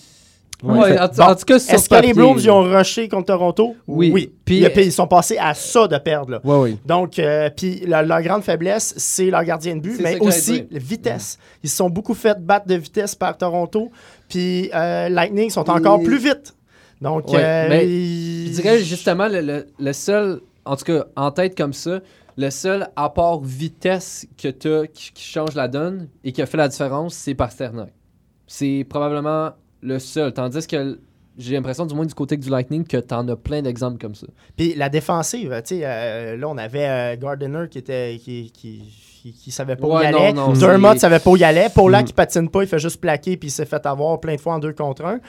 [0.62, 3.74] Ouais, en, tout- Bon, en tout cas, Est-ce que les ils ont rushé contre Toronto?
[3.88, 4.10] Oui.
[4.12, 4.30] Oui.
[4.44, 6.32] Puis- Puis, ils sont passés à ça de perdre.
[6.32, 6.40] Là.
[6.44, 6.78] Ouais, oui.
[6.84, 11.38] Donc, euh, puis leur grande faiblesse, c'est leur gardien de but, mais aussi la vitesse.
[11.64, 13.90] Ils se sont beaucoup fait battre de vitesse par Toronto,
[14.28, 16.54] puis euh, Lightning sont encore Et- plus vite.
[17.00, 21.04] Donc, Ouais, euh, mais ils- Je dirais justement le, le- le seul, en tout cas
[21.16, 22.00] en tête comme ça,
[22.40, 26.56] le seul apport vitesse que tu qui, qui change la donne et qui a fait
[26.56, 27.92] la différence, c'est Pasternak.
[28.46, 29.50] C'est probablement
[29.82, 30.32] le seul.
[30.32, 30.98] Tandis que
[31.36, 34.14] j'ai l'impression, du moins du côté du Lightning, que tu en as plein d'exemples comme
[34.14, 34.26] ça.
[34.56, 38.82] Puis la défensive, tu sais, euh, là, on avait euh, Gardiner qui était qui, qui,
[39.22, 40.32] qui, qui savait pas où il allait.
[40.32, 41.68] Dermott savait pas où il allait.
[41.68, 42.04] Paula Mm.
[42.04, 44.54] qui patine pas, il fait juste plaquer puis il s'est fait avoir plein de fois
[44.54, 45.20] en deux contre un.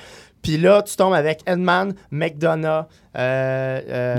[0.42, 2.86] Puis là, tu tombes avec Edman, McDonough,
[3.18, 4.16] euh, euh,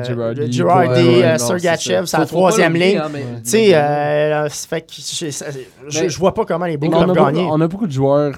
[0.51, 1.01] Girardi.
[1.23, 2.99] Euh, Sergachev, c'est la troisième ligne.
[2.99, 4.93] hein, mais- Tu sais, euh, ça fait que
[5.89, 7.49] je, vois pas comment les Blues peuvent gagner.
[7.51, 8.35] on a beaucoup de joueurs.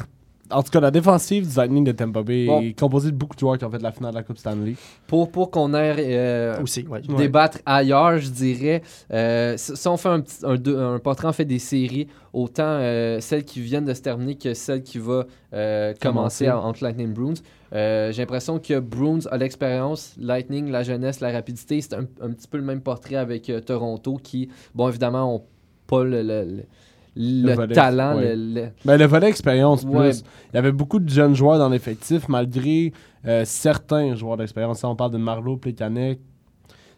[0.55, 2.61] En tout cas, la défensive du Lightning de Tampa Bay Bon.
[2.61, 4.75] est composée de beaucoup de joueurs qui ont fait la finale de la Coupe Stanley.
[5.07, 7.01] Pour, pour qu'on aille euh, Aussi, ouais.
[7.09, 7.17] Ouais.
[7.17, 11.59] débattre ailleurs, je dirais, euh, si on fait un, petit, un, portrait en fait des
[11.59, 16.47] séries, autant euh, celles qui viennent de se terminer que celle qui va euh, commencer
[16.47, 16.51] Commencer.
[16.51, 17.35] en- entre Lightning et Bruins,
[17.75, 21.81] euh, j'ai l'impression que Bruins a l'expérience, Lightning, la jeunesse, la rapidité.
[21.81, 25.43] C'est un, un petit peu le même portrait avec euh, Toronto qui, bon, évidemment, ont
[25.87, 26.65] pas le, le- le-
[27.17, 28.35] le volet, talent, ouais.
[28.37, 30.11] le- le- Ben, le volet expérience Ouais.
[30.11, 30.23] plus.
[30.53, 32.93] Il y avait beaucoup de jeunes joueurs dans l'effectif, malgré
[33.27, 34.79] euh, certains joueurs d'expérience.
[34.81, 36.19] Si on parle de Marlowe, Plekanec.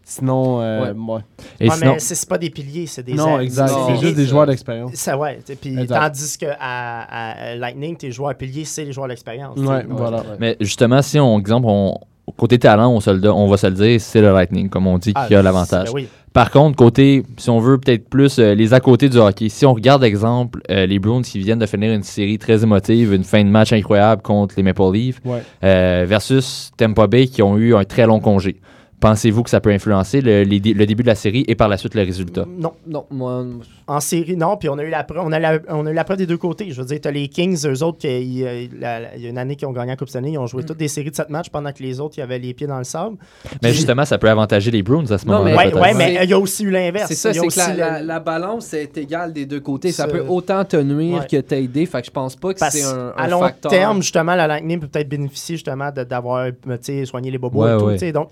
[0.09, 1.20] Sinon, euh, ouais.
[1.59, 3.72] Et Ouais, sinon, mais c'est pas des piliers, c'est des Non, exact.
[3.72, 4.94] Non, C'est c'est juste des joueurs d'expérience.
[4.94, 5.40] Ça, ouais.
[5.61, 9.59] Puis, tandis que à, à Lightning, tes joueurs piliers, c'est les joueurs d'expérience.
[9.59, 10.18] Ouais, voilà.
[10.18, 10.37] ouais.
[10.38, 11.98] mais justement, si on, exemple, on,
[12.37, 14.99] côté talent, on, se le, on va se le dire, c'est le Lightning, comme on
[14.99, 15.87] dit, Ah, qui a l'avantage.
[15.89, 16.09] ben oui.
[16.33, 19.65] Par contre, côté, si on veut peut-être plus euh, les à côté du hockey, si
[19.65, 23.25] on regarde exemple euh, les Bruins qui viennent de finir une série très émotive, une
[23.25, 25.43] fin de match incroyable contre les Maple Leafs, Ouais.
[25.65, 28.57] euh, versus Tampa Bay qui ont eu un très long congé.
[28.99, 31.69] Pensez-vous que ça peut influencer le, les dé- le début de la série et par
[31.69, 32.47] la suite le résultat?
[32.49, 32.73] Non.
[32.87, 33.45] Non, moi,
[33.87, 34.57] En série, non.
[34.57, 36.27] Puis on a eu la preuve, on a, la- on a eu la preuve des
[36.27, 36.71] deux côtés.
[36.71, 39.23] Je veux dire, tu as les Kings, eux autres, qui, il, y a- la- il
[39.23, 40.89] y a une année qui ont gagné la Coupe Stanley, ils ont joué toutes des
[40.89, 43.17] séries de 7 matchs pendant que les autres, ils avaient les pieds dans le sable.
[43.63, 45.57] Mais justement, ça peut avantager les Bruins à ce Non, mais- moment-là.
[45.57, 45.83] Ouais, peut-être.
[45.83, 47.09] ouais, mais il y a aussi eu l'inverse.
[47.09, 49.93] c'est ça, c'est que la, la- le- la balance est égale des deux côtés.
[49.93, 51.27] Ça peut autant te nuire Ouais.
[51.31, 51.85] que t'aider.
[51.87, 53.71] Fait que je pense pas que c'est un, un à long facteur.
[53.71, 57.63] terme, justement, la Lightning peut peut-être bénéficier justement de- d'avoir tu sais, soigné les bobos
[57.63, 57.85] Ouais, et tout.
[57.85, 57.93] ouais.
[57.95, 58.31] tu sais, Donc,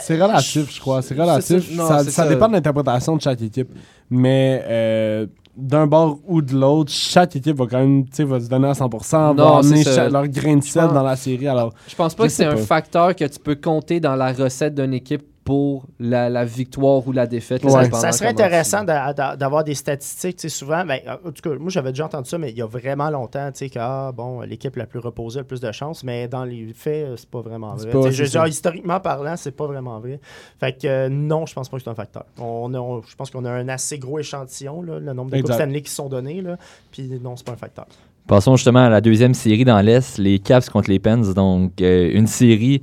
[0.00, 1.02] C'est relatif, je crois.
[1.02, 1.76] C'est relatif.
[1.76, 2.28] non, ça, c'est ça ça.
[2.28, 3.68] dépend de l'interprétation de chaque équipe.
[4.10, 8.68] Mais euh, d'un bord ou de l'autre, chaque équipe va quand même va se donner
[8.68, 11.48] à 100%, Non, va cha- leur grain de sel dans la série.
[11.48, 14.32] Alors, Je pense pas Je que c'est un facteur que tu peux compter dans la
[14.32, 17.64] recette d'une équipe pour la, la victoire ou la défaite.
[17.64, 17.90] Ouais.
[17.90, 20.36] Ça, serait intéressant d'avoir des statistiques.
[20.36, 22.60] tu sais, Souvent, ben, en tout cas, moi j'avais déjà entendu ça, mais il y
[22.60, 25.60] a vraiment longtemps, tu sais, que ah, bon, l'équipe la plus reposée a le plus
[25.62, 27.88] de chances, mais dans les faits, euh, c'est pas vraiment vrai.
[27.90, 30.20] pas- je historiquement parlant, c'est pas vraiment vrai.
[30.60, 32.26] Fait que euh, non, je pense pas que c'est un facteur.
[32.38, 35.36] On a- on- je pense qu'on a un assez gros échantillon, là, le nombre de
[35.36, 35.62] Coupes Exact.
[35.62, 36.58] Stanley qui sont données, là,
[36.92, 37.86] puis non, c'est pas un facteur.
[38.26, 41.32] Passons justement à la deuxième série dans l'Est, les Caps contre les Pens.
[41.32, 42.82] Donc, euh, une série,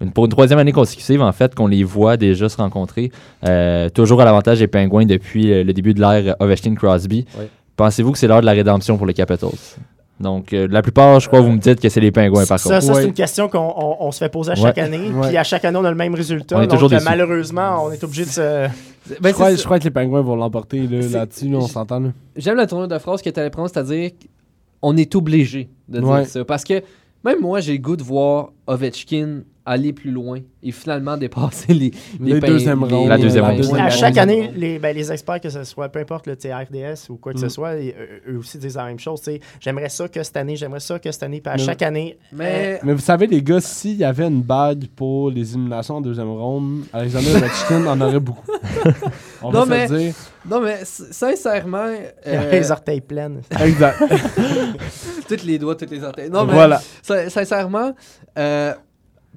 [0.00, 3.10] une- pour une troisième année consécutive, en fait, qu'on les voit déjà se rencontrer.
[3.46, 7.24] Euh, toujours à l'avantage des Pingouins depuis le début de l'ère Ovechkin-Crosby.
[7.76, 9.50] Pensez-vous que c'est l'heure de la rédemption pour les Capitals?
[10.20, 12.68] Donc, euh, la plupart, je crois, vous me dites que c'est les Pingouins, par Ça,
[12.70, 12.82] contre.
[12.86, 13.00] ça Ouais.
[13.02, 14.82] c'est une question qu'on on- on se fait poser à chaque Ouais.
[14.82, 15.26] année, Ouais.
[15.28, 16.56] puis à chaque année, on a le même résultat.
[16.56, 17.04] On est donc, toujours déçus.
[17.04, 18.40] malheureusement, on est obligé de se.
[19.20, 21.48] Ben, je, crois, je crois que les Pingouins vont l'emporter là-dessus.
[21.48, 22.00] là, on s'entend.
[22.36, 24.12] J'aime la tournure de phrase que tu allais prendre, c'est-à-dire
[24.80, 26.24] qu'on est obligé de dire Ouais.
[26.26, 26.44] ça.
[26.44, 26.80] Parce que
[27.24, 31.90] même moi, j'ai le goût de voir Ovechkin aller plus loin et finalement dépasser les,
[32.20, 33.08] Les deuxièmes rondes.
[33.08, 33.76] La deuxième ronde.
[33.78, 37.16] À chaque année, les, ben, les experts, que ce soit, peu importe le RDS ou
[37.16, 37.42] quoi que Mm.
[37.42, 39.22] ce soit, et, euh, eux aussi disent la même chose.
[39.60, 41.40] J'aimerais ça que cette année, j'aimerais ça que cette année.
[41.40, 44.42] Puis à Mais- chaque année, Mais Mais vous savez, les gars, s'il y avait une
[44.42, 48.46] bague pour les éliminations en deuxième ronde, Alexander Ovechkin en aurait beaucoup.
[49.42, 50.14] On Non, va se le mais- dire.
[50.50, 51.86] non, mais sincèrement,
[52.26, 53.40] euh, les orteils pleines.
[53.62, 53.98] Exact.
[55.28, 56.30] tous les doigts, toutes les orteils.
[56.30, 56.80] Non, mais voilà.
[57.02, 57.92] sin- sincèrement,
[58.38, 58.72] euh,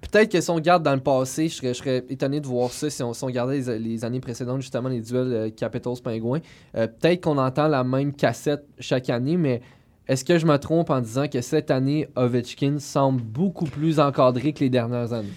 [0.01, 2.71] peut-être que si on regarde dans le passé, je serais, je serais étonné de voir
[2.71, 6.39] ça si on, si on regardait les, les années précédentes, justement les duels euh, Capitals-Pingouins.
[6.75, 9.61] Euh, peut-être qu'on entend la même cassette chaque année, mais
[10.07, 14.53] est-ce que je me trompe en disant que cette année, Ovechkin semble beaucoup plus encadré
[14.53, 15.33] que les dernières années?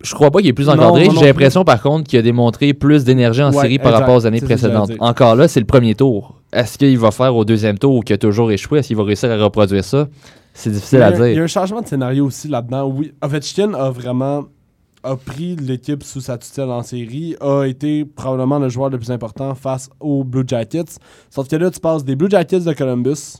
[0.00, 1.08] Je crois pas qu'il est plus encadré.
[1.18, 4.00] J'ai l'impression, par contre, qu'il a démontré plus d'énergie en Ouais, série par exact.
[4.00, 4.92] rapport aux années précédentes.
[5.00, 6.40] Encore là, c'est le premier tour.
[6.52, 8.78] Est-ce qu'il va faire au deuxième tour ou qu'il a toujours échoué?
[8.78, 10.06] Est-ce qu'il va réussir à reproduire ça?
[10.58, 11.40] C'est difficile Il y, à a, il y dire.
[11.42, 12.84] a un changement de scénario aussi là-dedans.
[12.88, 14.44] Oui, Ovechkin a vraiment
[15.04, 19.12] a pris l'équipe sous sa tutelle en série, a été probablement le joueur le plus
[19.12, 20.98] important face aux Blue Jackets.
[21.30, 23.36] Sauf que là, tu passes des Blue Jackets de Columbus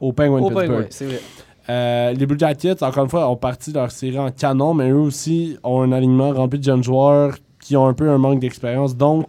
[0.00, 0.66] aux Penguins de Pittsburgh.
[0.68, 1.20] Pingouin, c'est vrai.
[1.68, 4.96] Euh, les Blue Jackets, encore une fois, ont parti leur série en canon, mais eux
[5.00, 8.96] aussi ont un alignement rempli de jeunes joueurs qui ont un peu un manque d'expérience.
[8.96, 9.26] Donc,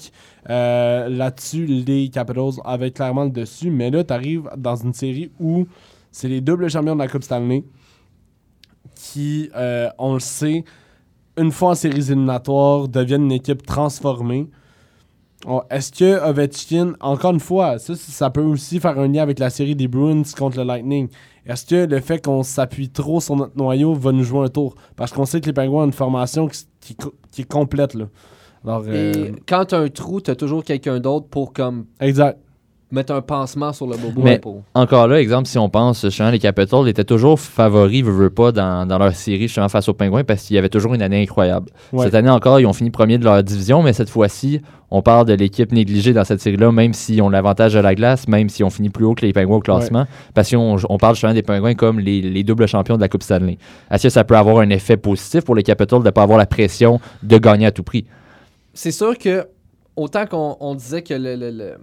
[0.50, 3.72] euh, là-dessus, les Capitals avaient clairement le dessus.
[3.72, 5.65] Mais là, tu arrives dans une série où
[6.12, 7.63] c'est les doubles champions de la Coupe Stanley
[8.95, 10.63] qui, euh, on le sait,
[11.38, 14.48] une fois en séries éliminatoires, deviennent une équipe transformée.
[15.48, 19.39] Oh, Est-ce que Ovechkin, encore une fois, ça, ça peut aussi faire un lien avec
[19.39, 21.08] la série des Bruins contre le Lightning.
[21.45, 24.76] Est-ce que le fait qu'on s'appuie trop sur notre noyau va nous jouer un tour?
[24.98, 26.95] Parce qu'on sait que les Penguins ont une formation qui, qui-
[27.32, 27.93] qui est complète.
[27.93, 28.06] Là.
[28.65, 32.38] Alors, euh, quand tu as un trou, tu as toujours quelqu'un d'autre pour comme exact.
[32.91, 34.63] Mettre un pansement sur le bobo Mais- pour.
[34.73, 38.52] Encore là, exemple, si on pense, justement, les Capitals étaient toujours favoris, veux, veux pas,
[38.52, 41.21] dans, dans leur série, justement, face aux Pingouins, parce qu'il y avait toujours une année
[41.21, 41.69] incroyable.
[41.93, 42.06] Ouais.
[42.06, 45.28] Cette année encore, ils ont fini premier de leur division, mais cette fois-ci, on parle
[45.28, 48.65] de l'équipe négligée dans cette série-là, même s'ils ont l'avantage de la glace, même s'ils
[48.65, 51.43] ont fini plus haut que les Pingouins au classement, parce qu'on on parle justement des
[51.43, 53.60] Pingouins comme les, les doubles champions de la Coupe Stanley.
[53.91, 56.39] Est-ce que ça peut avoir un effet positif pour les Capitals de ne pas avoir
[56.39, 58.06] la pression de gagner à tout prix?
[58.73, 59.45] C'est sûr que
[59.95, 61.73] autant qu'on on disait que le, le- le-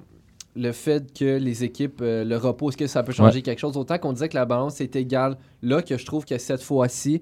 [0.56, 3.76] le fait que les équipes, euh, le repos, est-ce que ça peut changer quelque chose,
[3.76, 7.20] autant qu'on disait que la balance est égale, là que je trouve que cette fois-ci,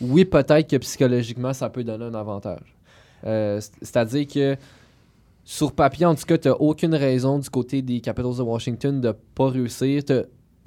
[0.00, 2.74] oui, peut-être que psychologiquement, ça peut donner un avantage.
[3.26, 4.56] Euh, C'est-à-dire que
[5.44, 9.00] sur papier, en tout cas, tu n'as aucune raison du côté des Capitals de Washington
[9.00, 10.02] de ne pas réussir.
[10.04, 10.12] Tu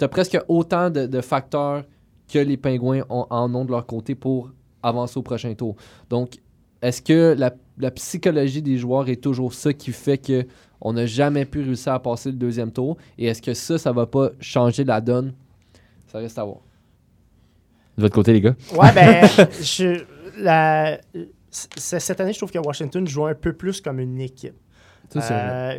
[0.00, 1.84] as, presque autant de, de facteurs
[2.32, 4.50] que les Pingouins ont- en ont de leur côté pour
[4.82, 5.74] avancer au prochain tour.
[6.10, 6.34] Donc,
[6.82, 10.46] est-ce que la, la psychologie des joueurs est toujours ça qui fait que
[10.84, 12.96] on n'a jamais pu réussir à passer le deuxième tour?
[13.18, 15.32] Et est-ce que ça, ça va pas changer la donne?
[16.06, 16.58] Ça reste à voir.
[17.96, 18.54] De votre côté, les gars?
[18.72, 19.26] Ouais, ben,
[19.62, 20.04] je,
[20.38, 21.00] la,
[21.50, 24.54] c- cette année, je trouve que Washington joue un peu plus comme une équipe.
[25.32, 25.74] Euh,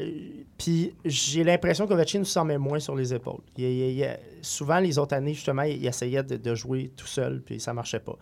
[0.57, 3.41] Puis j'ai l'impression qu'Ovechkin s'en met moins sur les épaules.
[3.57, 7.07] Il- il- il- souvent, les autres années, justement, il, il essayait de, de jouer tout
[7.07, 8.17] seul, puis ça marchait pas.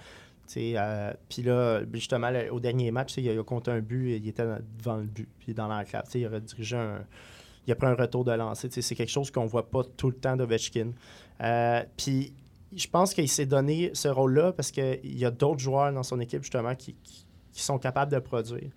[0.58, 4.46] Euh, puis là, justement, au dernier match, il a, compté un but, et il était
[4.78, 6.06] devant le but, puis dans l'enclave.
[6.14, 7.06] Il aurait dirigé un.
[7.66, 8.70] Il a pris un retour de lancer.
[8.70, 10.92] C'est quelque chose qu'on voit pas tout le temps d'Ovechkin.
[11.42, 12.34] Euh, puis
[12.76, 16.20] je pense qu'il s'est donné ce rôle-là parce qu'il y a d'autres joueurs dans son
[16.20, 16.96] équipe, justement, qui,
[17.54, 18.70] sont capables de produire.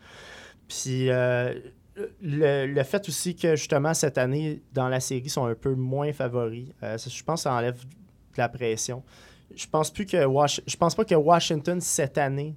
[0.68, 1.52] Puis euh,
[2.22, 6.12] le, fait aussi que, justement, cette année, dans la série, ils sont un peu moins
[6.12, 9.02] favoris, je pense que ça enlève de la pression.
[9.54, 12.54] Je pense plus que Wash- je pense pas que Washington, cette année,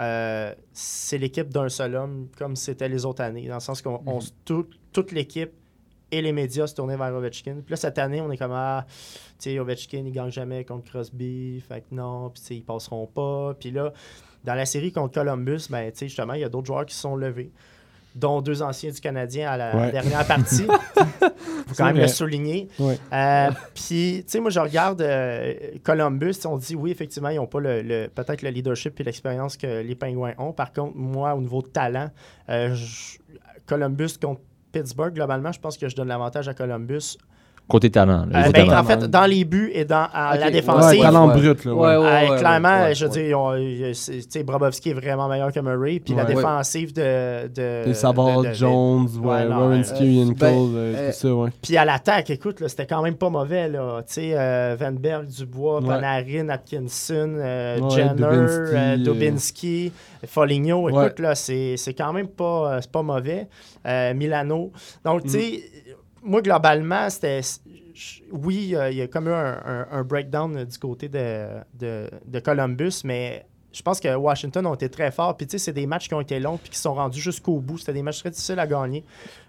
[0.00, 4.00] euh, c'est l'équipe d'un seul homme, comme c'était les autres années, dans le sens qu'on
[4.44, 5.52] tout- toute l'équipe
[6.10, 7.56] et les médias se tournaient vers Ovechkin.
[7.64, 8.86] Puis là, cette année, on est comme, ah,
[9.38, 12.64] tu sais, Ovechkin, il gagne jamais contre Crosby, fait que non, puis tu sais, ils
[12.64, 13.54] passeront pas.
[13.58, 13.92] Puis là,
[14.44, 16.94] dans la série contre Columbus, ben, tu sais, justement, il y a d'autres joueurs qui
[16.94, 17.50] se sont levés,
[18.14, 19.90] dont deux anciens du Canadien à la Ouais.
[19.92, 20.66] dernière partie.
[20.96, 22.02] faut quand même vrai.
[22.02, 22.68] le souligner.
[22.78, 22.98] Ouais.
[23.12, 27.46] Euh, Puis, tu sais, moi, je regarde euh, Columbus, on dit oui, effectivement, ils n'ont
[27.46, 30.52] pas le, le- peut-être le leadership et l'expérience que les Pingouins ont.
[30.52, 32.10] Par contre, moi, au niveau de talent,
[32.50, 32.76] euh,
[33.66, 34.40] Columbus contre
[34.72, 37.16] Pittsburgh, globalement, je pense que je donne l'avantage à Columbus.
[37.66, 38.26] Côté talent.
[38.30, 38.80] là, Euh, côté ben, talent.
[38.80, 40.98] en fait, dans les buts et dans à la défensive.
[41.00, 41.72] Ouais, talent brut, là.
[41.74, 41.96] Ouais, ouais.
[41.96, 42.30] ouais.
[42.32, 43.26] Euh, clairement, ouais, je veux ouais.
[43.28, 43.38] dire,
[44.36, 45.98] euh, Brobovski est vraiment meilleur que Murray.
[46.04, 47.48] Puis la défensive de.
[47.48, 51.34] de Les Savard, de- de- de- Jones, ouais, euh, Yankel, ben, euh, euh, tout ça,
[51.34, 51.50] ouais.
[51.62, 53.68] Puis à l'attaque, écoute, là, c'était quand même pas mauvais.
[53.68, 54.02] Là.
[54.06, 55.88] Tu sais, euh, Van Berg, Dubois, Ouais.
[55.88, 59.92] Panarin, Atkinson, euh, Ouais, Jenner, Dubinsky, euh, euh, Dubinsky,
[60.26, 60.90] Foligno.
[60.90, 61.06] Ouais.
[61.06, 63.48] Écoute, là, c'est c'est quand même pas, euh, c'est pas mauvais.
[63.86, 64.70] Euh, Milano.
[65.04, 65.62] Donc, tu sais,
[66.24, 67.40] moi, globalement, c'était.
[68.32, 72.10] Oui, euh, il y a comme eu un, un- breakdown euh, du côté de, de,
[72.26, 75.36] de Columbus, mais je pense que Washington ont été très forts.
[75.36, 77.60] Puis, tu sais, c'est des matchs qui ont été longs puis qui sont rendus jusqu'au
[77.60, 77.78] bout.
[77.78, 79.04] C'était des matchs très difficiles à gagner.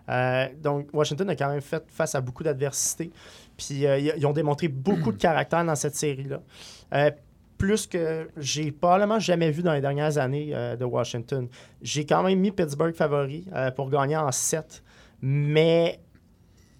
[0.10, 3.12] Euh, donc, Washington a quand même fait face à beaucoup d'adversité.
[3.58, 6.42] Puis, ils ont démontré beaucoup de caractère dans cette série-là.
[7.58, 11.48] Plus que j'ai probablement jamais vu dans les dernières années de Washington.
[11.82, 14.84] J'ai quand même mis Pittsburgh favori pour gagner en 7.
[15.22, 16.00] Mais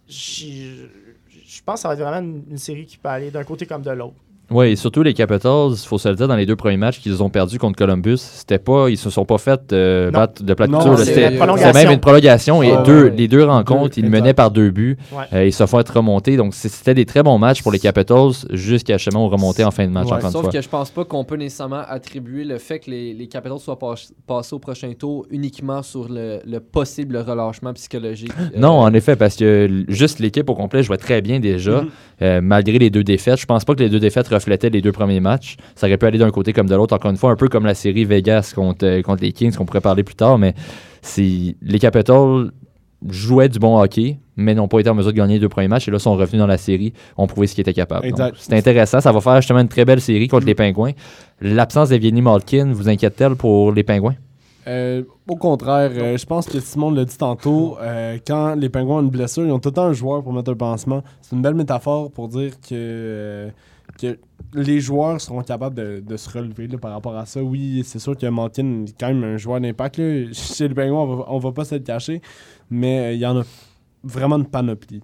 [0.08, 3.65] je pense que ça va être vraiment une, une série qui peut aller d'un côté
[3.65, 4.15] comme de l'autre.
[4.52, 7.00] Oui, et surtout les Capitals, il faut se le dire, dans les deux premiers matchs
[7.00, 10.54] qu'ils ont perdus contre Columbus, c'était pas, ils se sont pas fait euh, battre de
[10.54, 10.98] plat de Non, couture, là.
[11.00, 13.14] c'est C'était même une prolongation et Ouais, deux, ouais.
[13.18, 14.20] les deux rencontres, Deux, ils exact.
[14.22, 14.98] menaient par deux buts.
[15.12, 15.24] Ouais.
[15.34, 16.38] Euh, ils se font être remontés.
[16.38, 19.92] Donc, c'était des très bons matchs pour les Capitals jusqu'à justement remonter en fin de
[19.92, 20.22] match, Ouais.
[20.24, 20.52] une Sauf fois.
[20.52, 23.80] que je pense pas qu'on peut nécessairement attribuer le fait que les, les Capitals soient
[23.80, 23.96] pas-
[24.28, 28.32] passés au prochain tour uniquement sur le, le possible relâchement psychologique.
[28.40, 31.90] Euh, Non, en effet, parce que juste l'équipe au complet jouait très bien déjà, Mhm.
[32.22, 33.40] euh, malgré les deux défaites.
[33.40, 35.58] Je pense pas que les deux défaites reflétaient les deux premiers matchs.
[35.76, 37.65] Ça aurait pu aller d'un côté comme de l'autre, encore une fois, un peu comme
[37.65, 40.54] la série Vegas contre, euh, contre les Kings, qu'on pourrait parler plus tard, mais
[41.17, 42.52] les Capitals
[43.10, 45.67] jouaient du bon hockey, mais n'ont pas été en mesure de gagner les deux premiers
[45.67, 48.08] matchs, et là, sont revenus dans la série, ont prouvé ce qu'ils étaient capables.
[48.38, 50.93] C'est intéressant, ça va faire justement une très belle série contre les Pingouins.
[51.41, 54.15] L'absence d'Evgeny Malkin vous inquiète-t-elle pour les Pingouins?
[54.67, 58.98] Euh, au contraire, euh, je pense que Simon l'a dit tantôt, euh, quand les Pingouins
[58.98, 61.04] ont une blessure, ils ont tout le temps un joueur pour mettre un pansement.
[61.21, 63.50] C'est une belle métaphore pour dire que,
[64.00, 64.18] que
[64.54, 67.42] les joueurs seront capables de, de se relever là, par rapport à ça.
[67.42, 69.96] Oui, c'est sûr que Malkin est quand même un joueur d'impact.
[70.34, 72.22] Chez les Pingouins, on va, on va pas se le cacher,
[72.70, 73.44] mais euh, il y en a
[74.04, 75.02] vraiment une panoplie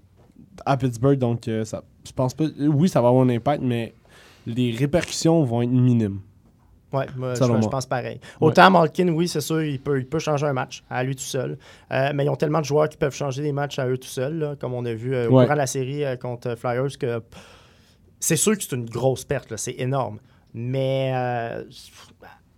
[0.66, 1.18] à Pittsburgh.
[1.18, 2.46] Donc, euh, ça, je pense pas.
[2.60, 3.94] Oui, ça va avoir un impact, mais
[4.46, 6.20] les répercussions vont être minimes.
[6.94, 8.20] Ouais, moi, je, pense pareil.
[8.42, 8.50] Ouais.
[8.50, 11.24] Autant Malkin, oui, c'est sûr, il peut, il peut changer un match à lui tout
[11.24, 11.58] seul.
[11.92, 14.10] Euh, mais ils ont tellement de joueurs qui peuvent changer des matchs à eux tout
[14.10, 15.44] seuls, là, comme on a vu euh, au Ouais.
[15.44, 17.22] courant de la série euh, contre Flyers, que
[18.22, 20.20] c'est sûr que c'est une grosse perte, c'est énorme.
[20.54, 21.64] Mais euh,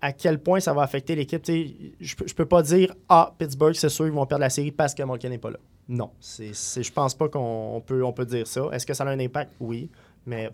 [0.02, 3.90] à quel point ça va affecter l'équipe, je je peux pas dire Ah, Pittsburgh, c'est
[3.90, 5.58] sûr, ils vont perdre la série parce que Malkin n'est pas là.
[5.88, 8.70] Non, je pense pas qu'on on peut, dire ça.
[8.72, 9.52] Est-ce que ça a un impact?
[9.60, 9.90] Oui.
[10.26, 10.50] Mais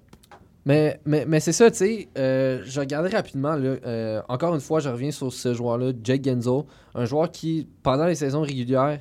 [0.65, 4.61] Mais, mais, mais c'est ça, tu sais, euh, je regardais rapidement, là, euh, encore une
[4.61, 8.99] fois, je reviens sur ce joueur-là, Jake Genzo, un joueur qui, pendant les saisons régulières,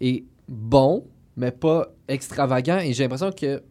[0.00, 3.62] est bon, mais pas extravagant, et j'ai l'impression que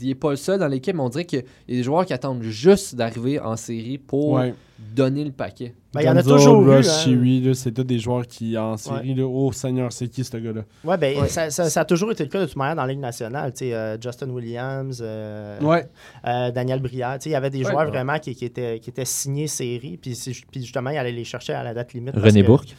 [0.00, 2.04] il est pas le seul dans l'équipe, mais on dirait qu'il y a des joueurs
[2.06, 4.54] qui attendent juste d'arriver en série pour Ouais.
[4.94, 5.74] donner le paquet.
[5.94, 6.76] ben, il y en a toujours eu.
[6.76, 7.52] Rush, hein.
[7.54, 10.60] C'est tous des joueurs qui, en série, là, oh Seigneur, c'est qui ce gars-là?
[10.84, 11.28] Ouais, ben, Ouais.
[11.28, 13.50] Ça, ça- ça a toujours été le cas de toute manière dans la Ligue nationale.
[13.54, 15.86] Tu sais, euh, Justin Williams, euh, Ouais.
[16.26, 17.90] euh, Daniel sais, Il y avait des Ouais, joueurs ouais.
[17.90, 19.96] vraiment qui, qui étaient, qui étaient signés série.
[19.96, 20.12] Puis,
[20.50, 22.14] puis justement, ils allaient les chercher à la date limite.
[22.14, 22.76] René que- Bourque.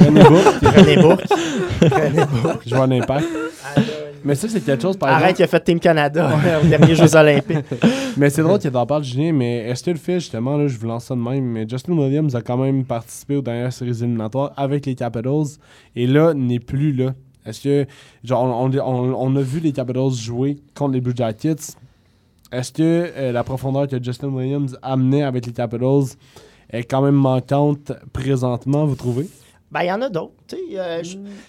[0.00, 1.24] René Bourque, René Bourque.
[1.82, 2.68] René Bourque.
[2.68, 3.26] joueur d'impact.
[4.26, 5.40] Mais ça, c'est quelque chose, par Arrête, exemple.
[5.40, 6.30] il a fait Team Canada
[6.62, 7.64] aux derniers Jeux Olympiques.
[8.16, 10.76] Mais c'est drôle que t'en parles, Julien, mais est-ce que le fait, justement, là, je
[10.78, 13.90] vous lance ça de même, mais Justin Williams a quand même participé aux dernières séries
[14.02, 15.44] éliminatoires avec les Capitals,
[15.94, 17.12] et là, n'est plus là.
[17.44, 17.86] Est-ce que,
[18.24, 21.56] genre, on, on- on- on a vu les Capitals jouer contre les Blue Jackets.
[22.50, 22.82] Est-ce que
[23.16, 26.04] euh, la profondeur que Justin Williams amenait avec les Capitals
[26.70, 29.28] est quand même manquante présentement, vous trouvez?
[29.70, 30.32] Ben, il y en a d'autres.
[30.46, 31.02] Tu sais, euh,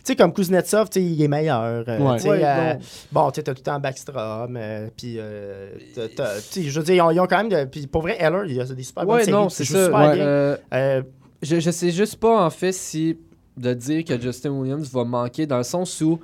[0.03, 1.62] sais, comme Kuznetsov, tu sais, il est meilleur.
[1.62, 2.27] euh, Ouais.
[2.27, 2.73] Ouais, euh,
[3.12, 4.58] bon, tu sais, t'as tout le temps Backstrom.
[4.58, 7.49] euh, puis, euh, je veux dire, ils ont, ils ont quand même.
[7.49, 9.65] de- Puis pour vrai, Heller, il y a des super bonnes Ouais, séries, non, c'est
[9.65, 10.25] super Ouais, bien.
[10.25, 11.01] euh, Euh,
[11.43, 13.17] je, je sais juste pas, en fait, si
[13.56, 16.19] de dire que Justin Williams va manquer, dans le sens où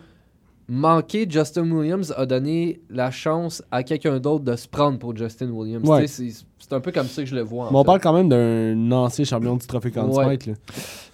[0.67, 5.49] manquer Justin Williams a donné la chance à quelqu'un d'autre de se prendre pour Justin
[5.49, 5.87] Williams.
[5.87, 6.01] Ouais.
[6.03, 7.69] Tu sais, C'est un peu comme ça que je le vois.
[7.71, 7.85] Mais on fait.
[7.85, 10.37] parle quand même d'un ancien champion du trophée Conn Ouais.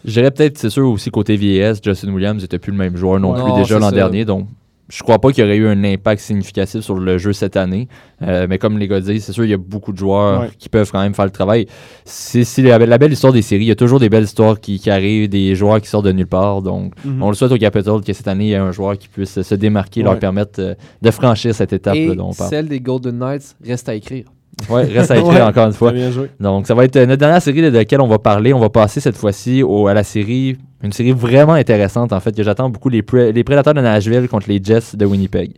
[0.05, 3.31] Dirais peut-être, c'est sûr, aussi côté vieillesse, Justin Williams n'était plus le même joueur non
[3.33, 3.41] Ouais.
[3.41, 4.23] plus Non, déjà l'an dernier.
[4.25, 4.47] Donc,
[4.91, 7.87] je crois pas qu'il y aurait eu un impact significatif sur le jeu cette année.
[8.23, 10.49] Euh, mais comme les gars disent, c'est sûr, il y a beaucoup de joueurs Ouais.
[10.57, 11.67] qui peuvent quand même faire le travail.
[12.05, 13.65] C'est la, la belle histoire des séries.
[13.65, 16.11] Il y a toujours des belles histoires qui, qui arrivent, des joueurs qui sortent de
[16.11, 16.61] nulle part.
[16.61, 17.21] Donc, Mhm.
[17.21, 19.41] on le souhaite au Capitals que cette année, il y ait un joueur qui puisse
[19.41, 20.05] se démarquer, Ouais.
[20.05, 22.49] leur permettre euh, de franchir cette étape Et dont on parle.
[22.49, 24.25] celle des Golden Knights reste à écrire.
[24.69, 25.41] Ouais, reste à écrire Ouais.
[25.41, 25.91] encore une fois.
[25.91, 26.29] Bien joué.
[26.39, 28.53] Donc, ça va être euh, notre dernière série de laquelle on va parler.
[28.53, 32.41] On va passer cette fois-ci à la série, une série vraiment intéressante en fait, que
[32.43, 35.51] j'attends beaucoup, les, Pre- les Prédateurs de Nashville contre les Jets de Winnipeg.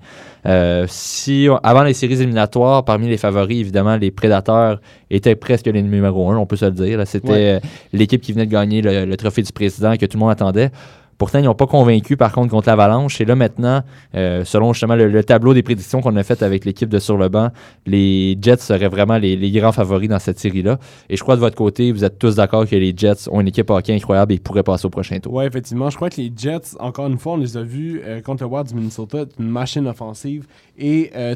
[0.47, 4.81] Euh, si, on- avant les séries éliminatoires, parmi les favoris, évidemment, les Prédateurs
[5.11, 6.99] étaient presque les numéro un, on peut se le dire.
[7.05, 7.51] C'était Ouais.
[7.57, 7.59] euh,
[7.93, 10.71] l'équipe qui venait de gagner le, le trophée du président que tout le monde attendait.
[11.21, 13.21] Pourtant, ils n'ont pas convaincu, par contre, contre l'Avalanche.
[13.21, 13.83] Et là, maintenant,
[14.15, 17.15] euh, selon justement le, le tableau des prédictions qu'on a fait avec l'équipe de Sur
[17.15, 17.49] le banc,
[17.85, 20.79] les Jets seraient vraiment les, grands favoris dans cette série-là.
[21.11, 23.49] Et je crois de votre côté, vous êtes tous d'accord que les Jets ont une
[23.49, 25.33] équipe hockey incroyable et ils pourraient passer au prochain tour.
[25.33, 25.91] Ouais, effectivement.
[25.91, 28.49] Je crois que les Jets, encore une fois, on les a vus euh, contre le
[28.49, 30.47] Wild du Minnesota, une machine offensive.
[30.79, 31.35] Et euh,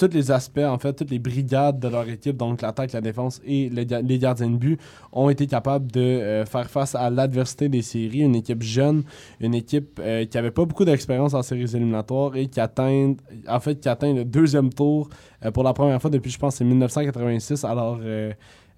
[0.00, 3.40] tous les aspects, en fait, toutes les brigades de leur équipe, donc l'attaque, la défense
[3.44, 4.80] et les gardiens de but,
[5.12, 8.20] ont été capables de euh, faire face à l'adversité des séries.
[8.20, 9.02] Une équipe jeune,
[9.40, 13.14] une équipe euh, qui avait pas beaucoup d'expérience en séries éliminatoires et qui atteint,
[13.46, 15.10] en fait, qui atteint le deuxième tour
[15.44, 17.64] euh, pour la première fois depuis, je pense, c'est 1986.
[17.64, 18.00] Alors.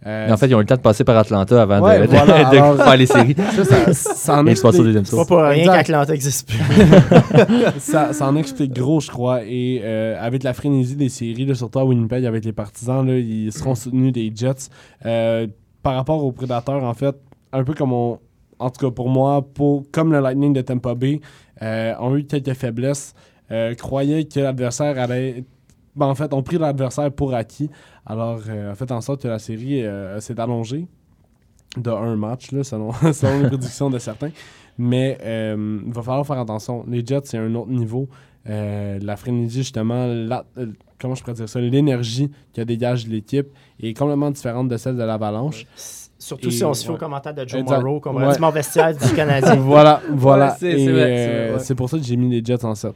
[0.06, 1.84] Euh, Mais en fait, ils ont eu le temps de passer par Atlanta avant de-
[1.84, 3.36] Ouais, de, voilà, de alors- faire les séries.
[3.64, 5.26] ça, ça, ça en Et au explique- deuxième tour.
[5.26, 6.58] pas rien qu'Atlanta n'existe plus.
[7.78, 9.42] ça, ça en explique gros, je crois.
[9.44, 13.16] Et euh, avec la frénésie des séries, là, surtout à Winnipeg, avec les partisans, là,
[13.18, 14.68] ils seront soutenus des Jets.
[15.06, 15.46] Euh,
[15.82, 17.14] par rapport aux Prédateurs, en fait,
[17.52, 18.18] un peu comme on.
[18.58, 21.20] En tout cas, pour moi, pour, comme le Lightning de Tampa Bay,
[21.62, 23.14] euh, ont eu quelques faiblesses.
[23.50, 25.44] Euh, croyaient que l'adversaire allait.
[25.94, 27.68] Ben, en fait, ont pris l'adversaire pour acquis.
[28.06, 30.86] Alors, euh, a fait en sorte que la série euh, s'est allongée
[31.76, 34.30] de un match, là, selon, selon les prédictions de certains.
[34.78, 36.84] Mais euh, il va falloir faire attention.
[36.88, 38.08] Les Jets, c'est un autre niveau.
[38.48, 40.66] Euh, la frénésie, justement, la- euh,
[41.00, 43.48] comment je pourrais dire ça, l'énergie que dégage l'équipe
[43.80, 45.66] est complètement différente de celle de l'Avalanche.
[46.18, 46.94] Surtout Et- si on se fie ouais.
[46.94, 47.80] au commentaire de Joe Exact.
[47.82, 48.50] Morrow, comme Ouais.
[48.52, 49.54] vestiaire du Canadien.
[49.60, 50.56] voilà, voilà.
[50.62, 51.58] Euh, ouais.
[51.58, 52.94] c'est pour ça que j'ai mis les Jets en 7.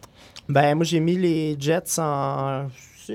[0.49, 2.67] Ben, moi, j'ai mis les Jets en.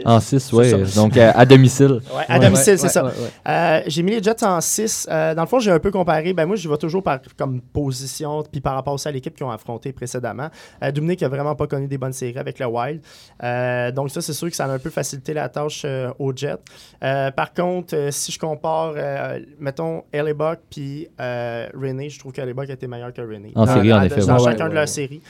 [0.05, 0.83] En 6, C'est oui.
[0.95, 1.99] Donc, à, à domicile.
[2.15, 2.45] Ouais, à Ouais.
[2.45, 3.03] domicile, Ouais, c'est ouais, ça.
[3.05, 3.51] ouais, ouais.
[3.51, 5.07] Euh, j'ai mis les Jets en 6.
[5.09, 6.33] dans le fond, j'ai un peu comparé.
[6.33, 9.45] Ben moi, je vais toujours par comme position, puis par rapport aussi à l'équipe qu'ils
[9.45, 10.49] ont affronté précédemment.
[10.83, 13.01] Euh, Dominique n'a vraiment pas connu des bonnes séries avec le Wild.
[13.43, 16.35] Euh, donc ça, c'est sûr que ça a un peu facilité la tâche euh, aux
[16.35, 16.55] Jets.
[17.03, 22.31] Euh, par contre, euh, si je compare, euh, mettons, Hellebuck puis euh, René, je trouve
[22.31, 23.51] qu'Hellebuck a été meilleur que René.
[23.55, 24.43] En Dans- série, en dans- effet, Dans ouais.
[24.43, 24.75] chacun Ouais, de ouais.
[24.75, 25.21] leurs séries.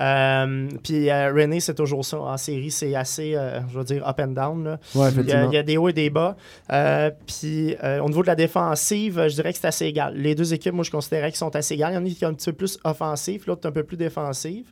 [0.00, 2.18] Euh, puis euh, René, c'est toujours ça.
[2.20, 4.64] En série, c'est assez, euh, je veux dire up and down.
[4.64, 4.78] là.
[4.94, 5.50] Ouais, Il y, a, effectivement.
[5.50, 6.36] il y a des hauts et des bas.
[6.72, 10.14] Euh, puis euh, au niveau de la défensive, je dirais que c'est assez égal.
[10.16, 11.92] Les deux équipes, moi, je considérais qu'ils sont assez égales.
[11.92, 13.96] Il y en a qui sont un petit peu plus offensif, l'autre un peu plus
[13.96, 14.66] défensive.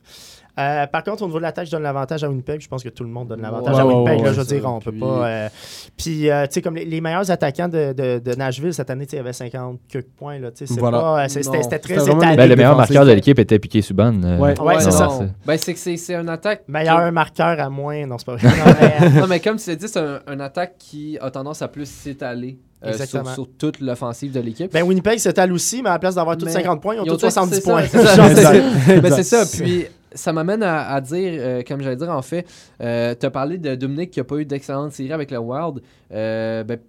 [0.59, 2.59] Euh, par contre, au niveau de l'attaque, je donne l'avantage à Winnipeg.
[2.59, 4.19] Je pense que tout le monde donne l'avantage à Winnipeg.
[4.19, 5.25] ouais, là, je veux dire, on peut Puis- pas.
[5.27, 5.49] euh,
[5.97, 9.07] Puis, euh, tu sais, comme les, les meilleurs attaquants de, de- de Nashville cette année,
[9.11, 10.37] il y avait 50 quelques points.
[10.39, 10.99] Là, tu sais, c'est Voilà.
[10.99, 12.35] pas, c'est- c'était très étalé.
[12.35, 14.21] Ben, le meilleur marqueur de l'équipe était Piqué Subban.
[14.23, 14.59] euh, Ouais.
[14.59, 15.09] Ouais, c'est ça.
[15.45, 16.63] Ben, c'est que c'est c'est une attaque.
[16.67, 18.05] Meilleur marqueur à moins.
[18.05, 18.49] Non, c'est pas vrai.
[18.59, 18.73] Non,
[19.11, 21.89] mais, non, mais comme tu l'as dit, c'est un, attaque qui a tendance à plus
[21.89, 24.71] s'étaler euh, sur, toute l'offensive de l'équipe.
[24.71, 27.05] Ben, Winnipeg s'étale aussi, mais à la place d'avoir tous Mais 50 points, ils ont
[27.05, 27.83] tous tous- 70 c'est ça, points.
[27.89, 29.01] c'est ça, Genre, c'est ça.
[29.01, 29.45] Ben, c'est ça.
[29.63, 32.45] Puis ça m'amène à, à dire, euh, comme j'allais dire en fait,
[32.81, 35.81] euh, tu as parlé de Dominique qui n'a pas eu d'excellente série avec le Wild.
[36.11, 36.79] Euh, ben,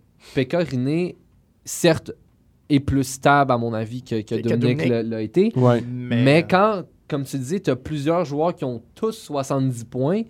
[1.65, 2.13] certes,
[2.69, 5.11] est plus stable à mon avis que, que Que- que Dominique Dominique.
[5.11, 5.53] l'a- été.
[5.57, 5.83] Ouais.
[5.89, 10.23] Mais, quand, comme tu disais, tu as plusieurs joueurs qui ont tous 70 points,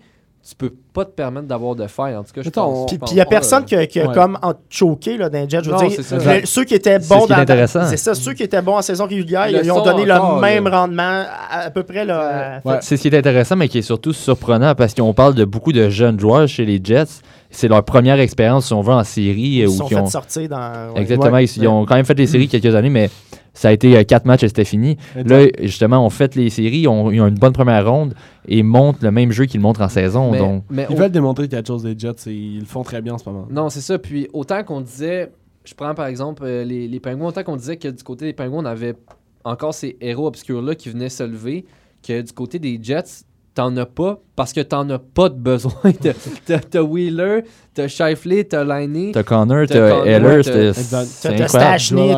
[0.47, 2.15] tu peux pas te permettre d'avoir de failles.
[2.15, 2.87] En tout cas, je pense.
[2.87, 4.13] Puis il n'y a personne qui a, qui a Ouais.
[4.13, 5.61] comme en choqué là, dans les Jets.
[5.63, 5.99] Je veux Non, dire,
[6.41, 7.67] le- ceux qui étaient C'est bons dans.
[7.67, 10.35] C'est ça, ceux qui étaient bons en saison régulière, Ils le ils ont donné encore,
[10.35, 10.79] le même là.
[10.81, 12.05] rendement à, à peu près.
[12.05, 12.77] Là, Ouais.
[12.81, 15.71] C'est ce qui est intéressant, mais qui est surtout surprenant parce qu'on parle de beaucoup
[15.71, 17.21] de jeunes joueurs chez les Jets.
[17.53, 19.41] C'est leur première expérience, si on veut, en série.
[19.41, 20.07] Ils euh, où sont qui fait ont...
[20.07, 20.93] sortir dans.
[20.95, 21.01] ouais.
[21.01, 21.31] Exactement.
[21.33, 21.43] Ouais.
[21.45, 23.09] Ils, ils ont quand même fait des séries quelques années, mais
[23.53, 24.97] ça a été euh, quatre matchs et c'était fini.
[25.15, 28.13] Là, justement, on fait les séries, on, ils ont une bonne première ronde
[28.47, 30.31] et montrent le même jeu qu'ils montrent en saison.
[30.31, 32.83] Mais, donc, mais Ils au- veulent démontrer quelque chose des Jets et ils le font
[32.83, 33.47] très bien en ce moment.
[33.51, 33.99] Non, c'est ça.
[33.99, 35.31] Puis autant qu'on disait,
[35.65, 38.33] je prends par exemple euh, les, les Pingouins, autant qu'on disait que du côté des
[38.33, 38.95] Pingouins, on avait
[39.43, 41.65] encore ces héros obscurs-là qui venaient se lever,
[42.07, 45.73] que du côté des Jets, t'en as pas parce que t'en as pas de besoin.
[46.71, 47.43] T'as- Wheeler,
[47.73, 49.11] t'as Shifley, t'as Liney.
[49.11, 51.47] t'as Connor, T'as Heller, t'as-.
[51.47, 52.11] Stachny,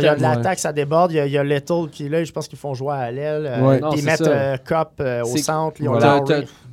[0.00, 1.12] il y a- de l'attaque, ça déborde.
[1.12, 3.10] Il y a, il y a Little qui, là, je pense qu'ils font jouer à
[3.10, 3.46] l'aile.
[3.46, 4.30] euh, puis ils mettent ça.
[4.30, 4.56] euh,
[5.00, 5.80] euh, au centre.
[5.80, 5.98] Ils ont.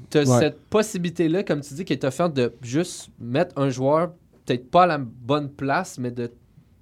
[0.09, 4.09] T'as cette possibilité-là, comme tu dis, qui est offerte de juste mettre un joueur,
[4.45, 6.31] peut-être pas à la bonne place, mais de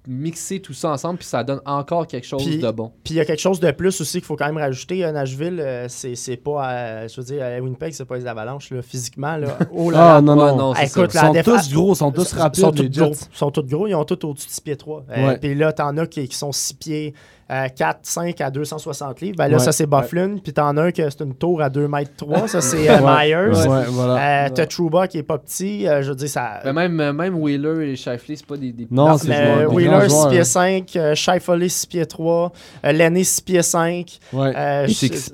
[0.06, 2.92] mixer tout ça ensemble, puis ça donne encore quelque chose Puis- de bon.
[3.02, 5.02] Puis il y a quelque chose de plus aussi qu'il faut quand même rajouter.
[5.04, 6.70] À Nashville, euh, c'est c'est pas.
[6.72, 9.36] euh, je veux dire, à Winnipeg, c'est pas les avalanches, là, physiquement.
[9.36, 9.58] Là.
[9.72, 10.14] Oh là là.
[10.16, 10.56] Ah non, Ouais, non.
[10.56, 11.32] non, c'est écoute, ça.
[11.32, 13.12] la Ils sont tous gros, ils sont tous rapides, sont les tous gros.
[13.14, 13.20] Jets.
[13.32, 15.04] sont tous gros, ils ont tous au-dessus de 6 pieds 3.
[15.08, 15.38] Ouais.
[15.38, 17.14] Puis là, t'en as qui, qui sont 6 pieds
[17.50, 19.36] euh, 4, 5 à 260 livres.
[19.38, 19.62] Ben là, Ouais.
[19.62, 20.36] ça, c'est Bufflin.
[20.42, 22.48] Puis t'en as un que c'est une tour à 2 mètres 3.
[22.48, 22.98] Ça, c'est euh.
[23.00, 23.50] Myers.
[23.68, 24.46] Ouais, voilà.
[24.46, 25.86] Euh, T'as Trouba qui est pas petit.
[25.86, 26.60] euh, je veux dire, ça.
[26.64, 30.00] Ben, même, même Wheeler et Shifley, c'est pas des, des Non, c'est des Wheeler, grands
[30.02, 30.44] 6 joueurs, pieds hein.
[30.44, 32.52] 5, euh, Shifley, 6 pieds 3,
[32.86, 34.18] euh, Lenny, 6 pieds 5.
[34.32, 34.52] Ouais.
[34.56, 34.86] Euh,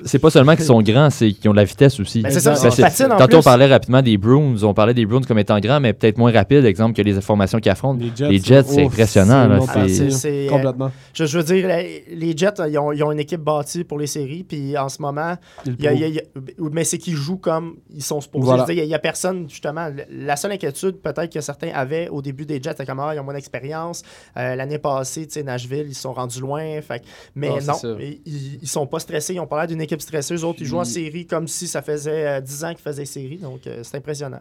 [0.04, 2.22] c'est pas seulement qu'ils sont grands, c'est qu'ils ont de la vitesse aussi.
[2.22, 4.54] Ben, c'est ça, en Tantôt, on parlait rapidement des Bruins.
[4.62, 7.58] On parlait des Bruins comme étant grands, mais peut-être moins rapides, exemple, que les formations
[7.60, 8.00] qu'ils affrontent.
[8.20, 10.90] Les Jets, c'est impressionnant, c'est Ah, Complètement.
[11.14, 11.68] Je veux dire,
[12.08, 15.00] les Jets, ils ont, ils ont une équipe bâtie pour les séries, puis en ce
[15.02, 15.36] moment,
[15.66, 15.98] Ils le il y a- prouvent.
[15.98, 16.18] il y a- il y
[16.66, 18.44] a- mais c'est qu'ils jouent comme ils sont supposés.
[18.44, 18.64] Voilà.
[18.64, 19.88] Dire, Il n'y a, personne, justement.
[20.10, 23.20] La seule inquiétude, peut-être que certains avaient au début des Jets, c'est comme ah, ils
[23.20, 24.02] ont moins d'expérience.
[24.36, 26.80] Euh, L'année passée, tu sais, Nashville, ils sont rendus loin.
[26.82, 27.02] Fait,
[27.34, 29.34] mais Ah, non, ils, ils- sont pas stressés.
[29.34, 30.34] Ils ont pas l'air d'une équipe stressée.
[30.34, 33.04] Eux autres, ils jouent en série comme si ça faisait euh, 10 ans qu'ils faisaient
[33.04, 33.38] série.
[33.38, 34.40] Donc, euh, c'est impressionnant.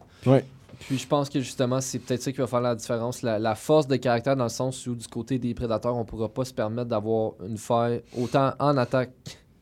[0.80, 3.22] Puis je pense que justement, c'est peut-être ça qui va faire la différence.
[3.22, 6.30] La, la force de caractère dans le sens où du côté des prédateurs, on pourra
[6.30, 9.12] pas se permettre d'avoir une faille autant en attaque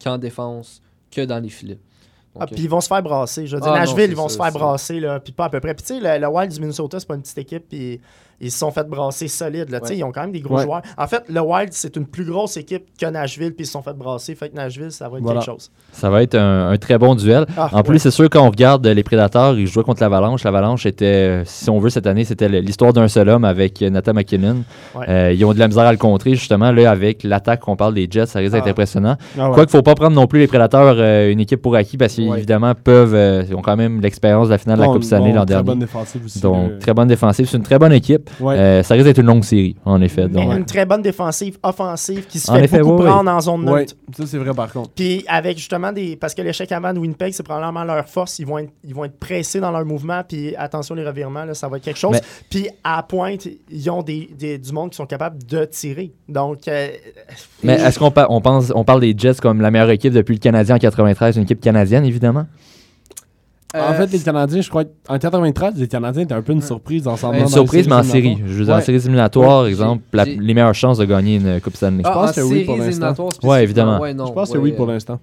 [0.04, 1.80] qu'en défense que dans les filets.
[2.36, 3.48] Donc, Ah, puis ils vont se faire brasser.
[3.48, 5.50] Je veux dire, Ah, Nashville, ils vont ça, se faire brasser, là, puis pas à
[5.50, 5.74] peu près.
[5.74, 8.00] Puis tu sais, le, le Wild du Minnesota, c'est pas une petite équipe, puis
[8.40, 9.70] ils se sont fait brasser solide.
[9.70, 9.98] Là, Ouais.
[9.98, 10.64] Ils ont quand même des gros Ouais.
[10.64, 10.82] joueurs.
[10.98, 13.82] En fait, le Wild, c'est une plus grosse équipe que Nashville, puis ils se sont
[13.82, 14.36] fait brasser.
[14.36, 15.40] Fait que Nashville, ça va être Voilà.
[15.40, 15.72] quelque chose.
[15.92, 17.46] Ça va être un, un très bon duel.
[17.58, 20.44] Ah, En plus, c'est sûr, quand on regarde les Prédateurs, ils jouaient contre l'Avalanche.
[20.44, 24.64] L'Avalanche était, si on veut, cette année, c'était l'histoire d'un seul homme avec Nathan McKinnon.
[25.08, 26.72] Euh, ils ont de la misère à le contrer, justement.
[26.72, 28.72] Là, avec l'attaque qu'on parle des Jets, ça risque d'être Ah.
[28.72, 29.16] impressionnant.
[29.38, 29.54] Ah ouais.
[29.56, 31.98] Quoi qu'il ne faut pas prendre non plus les Prédateurs euh, une équipe pour acquis
[31.98, 34.88] parce qu'ils, évidemment, peuvent, euh, ils ont quand même l'expérience de la finale de la
[34.90, 35.64] Coupe Stanley bon, l'an Très dernier.
[35.66, 36.40] bonne défensive aussi.
[36.42, 37.48] Donc, très bonne défensive.
[37.50, 38.27] C'est une très bonne équipe.
[38.40, 38.56] Ouais.
[38.58, 40.28] Euh, ça risque d'être une longue série, en effet.
[40.28, 43.62] Donc, une très bonne défensive, offensive, qui se En fait effet, beaucoup prendre en zone
[43.66, 43.74] neutre.
[43.74, 43.86] Ouais,
[44.18, 44.92] ça c'est vrai par contre.
[44.92, 46.16] Puis avec justement des.
[46.16, 48.40] Parce que l'échec avant de Winnipeg, c'est probablement leur force.
[48.40, 50.22] Ils vont être, ils vont être pressés dans leur mouvement.
[50.28, 52.12] Puis attention, les revirements, là, ça va être quelque chose.
[52.14, 56.12] Mais- Puis à pointe, ils ont des, des- du monde qui sont capables de tirer.
[56.30, 56.68] Donc.
[56.68, 56.88] euh,
[57.64, 60.34] mais est-ce qu'on pa- on pense, on parle des Jets comme la meilleure équipe depuis
[60.34, 62.46] le Canadien en 93, une équipe canadienne, évidemment?
[63.78, 66.62] Euh, en fait, les Canadiens, je crois, en 93, les Canadiens étaient un peu une
[66.62, 68.38] surprise en s'en Une surprise, mais en série.
[68.46, 72.02] Je veux dire, en éliminatoires, Ouais, exemple, les meilleures chances de gagner une Coupe Stanley.
[72.06, 73.14] ah, pense en que oui, pour l'instant.
[73.44, 73.98] Ouais, évidemment.
[73.98, 75.20] spécifiquement, ouais, non, Je pense que oui pour l'instant.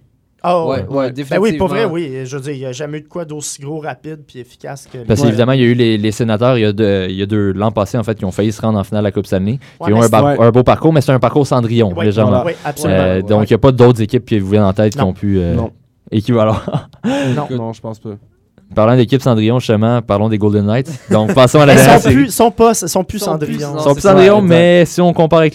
[0.46, 0.96] Ah, Ouais, ouais.
[1.06, 2.18] ouais, Ben oui, pour vrai, oui.
[2.26, 4.86] Je veux dire, il n'y a jamais eu de quoi d'aussi gros, rapide puis efficace
[4.92, 4.98] que.
[4.98, 5.26] Parce Ouais.
[5.28, 7.26] qu'évidemment, il y a eu les, les sénateurs il y a deux, il y a
[7.26, 9.24] deux l'an passé, en fait, qui ont failli se rendre en finale de la Coupe
[9.26, 12.42] Stanley, Ouais, qui ont un, un beau parcours, mais c'est un parcours Cendrillon, légèrement.
[12.44, 13.00] Oui, absolument.
[13.00, 15.00] Euh, Ouais, donc, il n'y a pas d'autres équipes qui vous viennent en tête qui
[15.02, 15.70] ont pu euh, Non.
[16.12, 16.56] équivalent.
[17.34, 17.46] Non.
[17.50, 18.10] Non, je pense pas.
[18.74, 20.90] Parlant d'équipe Cendrillon, justement, parlons des Golden Knights.
[21.10, 22.14] Donc, passons à la Ils dernière sont série.
[22.14, 23.56] plus, sont pas, sont plus Sont Cendrillon.
[23.58, 25.54] plus- Ils non, sont plus Cendrillon, mais si on compare avec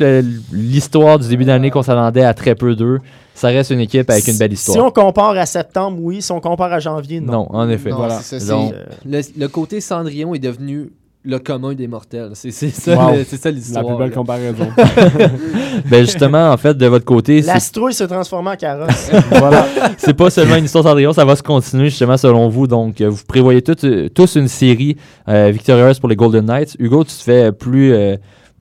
[0.52, 3.00] l'histoire du début d'année qu'on s'attendait à très peu d'eux,
[3.36, 4.76] ça reste une équipe avec une belle histoire.
[4.76, 6.22] Si on compare à septembre, oui.
[6.22, 7.32] Si on compare à janvier, non.
[7.34, 7.90] Non, en effet.
[7.90, 8.20] Non, Voilà.
[8.20, 10.92] ça, Donc, c'est- Le, le côté Cendrillon est devenu
[11.26, 12.32] le commun des mortels.
[12.34, 13.24] C'est ça, Wow.
[13.26, 13.86] ça La l'histoire.
[13.86, 14.16] plus belle là.
[14.16, 14.68] comparaison.
[15.86, 19.12] ben justement, en fait, de votre côté, L'Astrouille se transforme en carrosse.
[19.32, 19.68] voilà.
[19.98, 22.68] c'est pas seulement une histoire Cendrillon, ça va se continuer justement selon vous.
[22.68, 24.96] Donc, euh, vous prévoyez euh, tous une série
[25.28, 26.76] euh, victorieuse pour les Golden Knights.
[26.80, 28.16] Hugo, tu te fais plus, euh,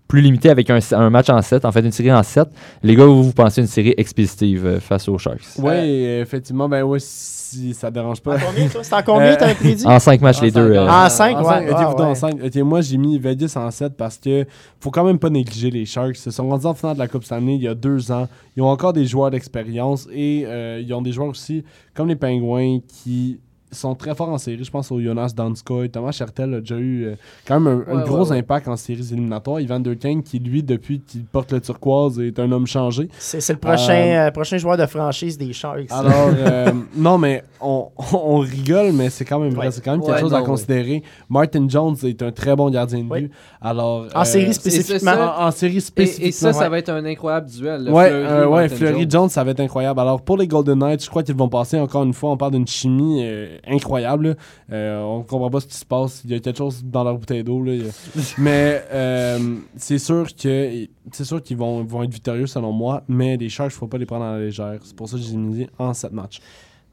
[0.08, 2.48] plus limité avec un, un match en 7, en fait une série en 7.
[2.82, 5.44] Les gars, vous, vous pensez une série expéditive euh, face aux Sharks?
[5.58, 8.36] Oui, effectivement, ben ouais, si ça dérange pas.
[8.36, 8.82] En combien, toi?
[8.82, 9.86] C'est en combien, Euh, t'as prédit?
[9.86, 10.72] En 5 matchs, En les cinq, deux.
[10.72, 11.44] euh, en En 5, en ouais.
[11.44, 12.02] cinq, Ok, ouais, vous ouais.
[12.02, 12.36] en cinq.
[12.44, 14.44] Ok, moi j'ai mis Vegas en 7 parce que
[14.80, 16.16] faut quand même pas négliger les Sharks.
[16.26, 18.28] Ils sont rendus en finale de la Coupe Stanley il y a deux ans.
[18.56, 22.16] Ils ont encore des joueurs d'expérience et euh, ils ont des joueurs aussi comme les
[22.16, 23.40] Pingouins qui
[23.72, 24.62] sont très forts en série.
[24.64, 25.90] Je pense au Jonas Donskoy.
[25.90, 27.14] Thomas Chertel a déjà eu euh,
[27.46, 28.38] quand même un, gros ouais, ouais.
[28.38, 29.60] impact en séries éliminatoires.
[29.60, 33.08] Ivan Durkin qui lui depuis qu'il porte le turquoise est un homme changé.
[33.18, 35.90] C'est c'est le prochain, Euh, euh, prochain joueur de franchise des Sharks.
[35.90, 39.70] Alors, euh, non, mais on, on rigole, mais c'est quand même vrai.
[39.70, 40.46] C'est quand même quelque Ouais, chose non, à ouais.
[40.46, 41.02] considérer.
[41.28, 43.30] Martin Jones est un très bon gardien de but.
[43.60, 45.12] Alors, en euh, série spécifiquement.
[45.12, 45.38] ça.
[45.40, 46.28] en, en série spécifiquement.
[46.28, 46.68] et ça, ça ouais.
[46.68, 47.84] va être un incroyable duel.
[47.84, 49.10] le Ouais, Fleury, euh, ouais, Martin Fleury Jones.
[49.10, 49.28] Jones.
[49.28, 50.00] ça va être incroyable.
[50.00, 52.30] Alors, pour les Golden Knights, je crois qu'ils vont passer encore une fois.
[52.30, 54.28] On parle d'une chimie euh, incroyable.
[54.28, 54.34] là.
[54.72, 56.22] Euh, on comprend pas ce qui se passe.
[56.24, 57.64] Il y a quelque chose dans leur bouteille d'eau.
[58.38, 63.02] mais euh, c'est sûr que c'est sûr qu'ils vont, vont être victorieux selon moi.
[63.08, 64.78] Mais les Sharks, il faut pas les prendre à la légère.
[64.82, 66.40] C'est pour ça que j'ai mis en 7 matchs.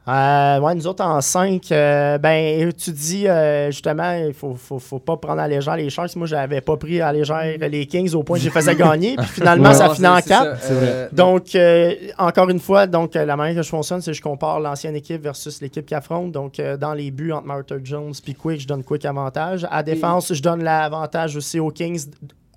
[0.07, 4.99] Euh, ouais, nous autres en 5, ben, tu dis euh, justement, il faut, faut, faut
[4.99, 6.15] pas prendre à légère les Sharks.
[6.15, 9.15] Moi, j'avais pas pris à légère les Kings au point que je les faisais gagner.
[9.15, 9.73] Puis finalement, Ouais.
[9.75, 10.43] ça finit en c'est- c'est 4.
[10.59, 10.87] ça, C'est vrai.
[10.87, 14.17] euh, Donc, euh, encore une fois, donc, euh, la manière que je fonctionne, c'est que
[14.17, 16.31] je compare l'ancienne équipe versus l'équipe qui affronte.
[16.31, 19.65] Donc, euh, dans les buts entre Martin Jones et Quick, je donne Quick avantage.
[19.71, 22.05] À défense, je donne l'avantage aussi aux Kings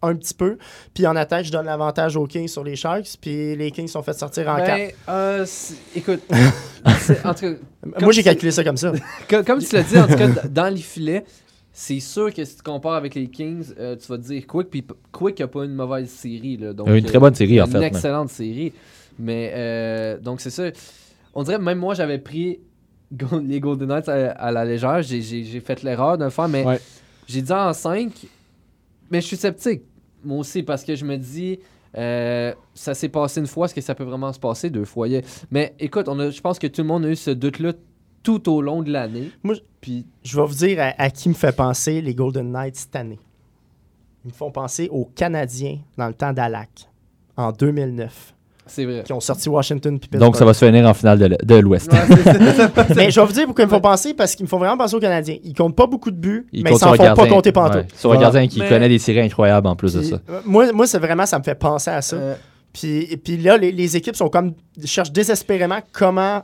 [0.02, 0.58] un petit peu.
[0.94, 3.16] Puis en attaque, je donne l'avantage aux Kings sur les Sharks.
[3.20, 4.66] Puis les Kings sont fait sortir en 4.
[4.66, 6.20] ben, euh, c'est- écoute,
[7.24, 7.52] en tout cas,
[8.00, 8.92] Moi, j'ai calculé ça comme ça.
[9.28, 11.24] comme, comme tu l'as dit, en tout cas, dans les filets,
[11.72, 14.68] c'est sûr que si tu compares avec les Kings, euh, tu vas te dire Quick.
[14.70, 16.56] Puis Quick n'a pas une mauvaise série.
[16.56, 17.78] Là, donc, Il y a une euh, très bonne série, en une fait.
[17.80, 18.72] mais- excellente série.
[19.18, 20.64] Mais euh, donc, c'est ça.
[21.34, 22.60] On dirait, même moi, j'avais pris
[23.42, 25.02] les Golden Knights à, à la légère.
[25.02, 26.80] J'ai- fait l'erreur de le faire, mais Ouais.
[27.26, 28.10] j'ai dit en 5.
[29.10, 29.82] Mais je suis sceptique,
[30.24, 31.58] moi aussi, parce que je me dis.
[31.96, 35.08] euh, ça s'est passé une fois, est-ce que ça peut vraiment se passer deux fois?
[35.50, 37.72] Mais écoute, on a, je pense que tout le monde a eu ce doute-là
[38.22, 39.30] tout au long de l'année.
[39.42, 42.96] Moi, Puis Je vais vous dire à, qui me fait penser les Golden Knights cette
[42.96, 43.18] année.
[44.24, 46.88] Ils me font penser aux Canadiens dans le temps d'Alak,
[47.36, 48.34] en 2009,
[48.68, 49.02] c'est vrai.
[49.04, 51.92] qui ont sorti Washington puis Donc, ça va se finir en finale de l'Ouest.
[51.92, 51.98] Ouais.
[52.96, 54.76] Mais je vais vous dire pourquoi ils me font penser, parce qu'ils me font vraiment
[54.76, 55.36] penser aux Canadiens.
[55.42, 57.76] Ils comptent pas beaucoup de buts, Il mais ils s'en font pas compter pantoute.
[57.82, 58.30] ouais, sur un Voilà.
[58.30, 60.20] gardien qui Mais- connaît des séries incroyables en plus de ça.
[60.30, 62.16] euh, Moi, moi c'est vraiment, ça me fait penser à ça.
[62.16, 62.34] Euh,
[62.72, 64.54] Puis, et puis là, les, les équipes sont comme
[64.84, 66.42] cherchent désespérément comment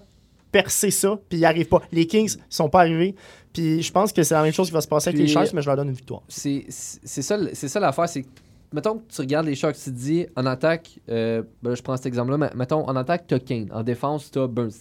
[0.50, 1.82] percer ça, puis ils n'y arrivent pas.
[1.92, 3.14] Les Kings sont pas arrivés.
[3.52, 5.52] Puis je pense que c'est la même chose qui va se passer avec les Sharks,
[5.52, 6.22] mais je leur donne une victoire.
[6.28, 8.28] c'est c'est ça, ça l'affaire, c'est que,
[8.74, 11.82] mettons que tu regardes les Sharks, tu te dis en attaque, euh, ben là, je
[11.82, 14.72] prends cet exemple-là, mais mettons en attaque, t'as Kane, en défense, t'as Burns,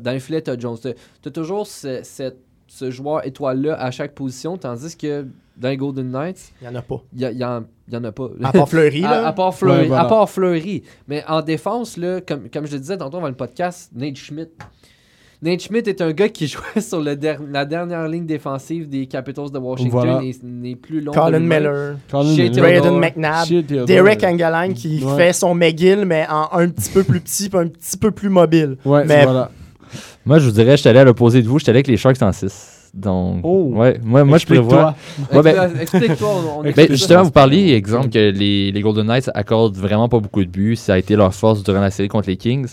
[0.00, 0.92] dans les filets, t'as Jones, t'as
[1.22, 5.24] t'as toujours ce, cette- ce joueur étoile-là à chaque position, tandis que
[5.56, 7.00] dans les Golden Knights, Il n'y en a pas.
[7.14, 8.28] il y, y en, il y en a pas.
[8.42, 9.26] À part Fleury, À, là.
[9.28, 10.02] à part Fleury, Ouais, voilà.
[10.02, 10.82] à part Fleury.
[11.06, 14.50] Mais en défense, là, comme, comme je le disais tantôt dans le podcast, Nate Schmidt.
[15.42, 19.06] Nate Schmidt est un gars qui jouait sur le der- la dernière ligne défensive des
[19.06, 20.22] Capitals de Washington Voilà.
[20.22, 21.12] et n'est plus long.
[21.12, 21.40] Colin.
[21.40, 21.96] Miller.
[22.10, 23.48] Braden McNabb.
[23.86, 25.16] Derek Engelin qui Ouais.
[25.16, 28.76] fait son McGill, mais en un petit peu plus petit, un petit peu plus mobile.
[28.84, 29.50] Ouais, Mais- voilà.
[30.24, 31.58] Moi, je vous dirais, je suis allé à l'opposé de vous.
[31.58, 32.75] Je suis allé avec les Sharks en 6.
[32.96, 33.72] Donc, Oh.
[33.74, 34.94] ouais, moi, moi je prévois.
[35.32, 36.86] Ouais, ben- Expli- Explique-toi, Ben, ça.
[36.88, 40.76] justement, vous parliez, exemple, que les, les Golden Knights accordent vraiment pas beaucoup de buts.
[40.76, 42.68] Ça a été leur force durant la série contre les Kings.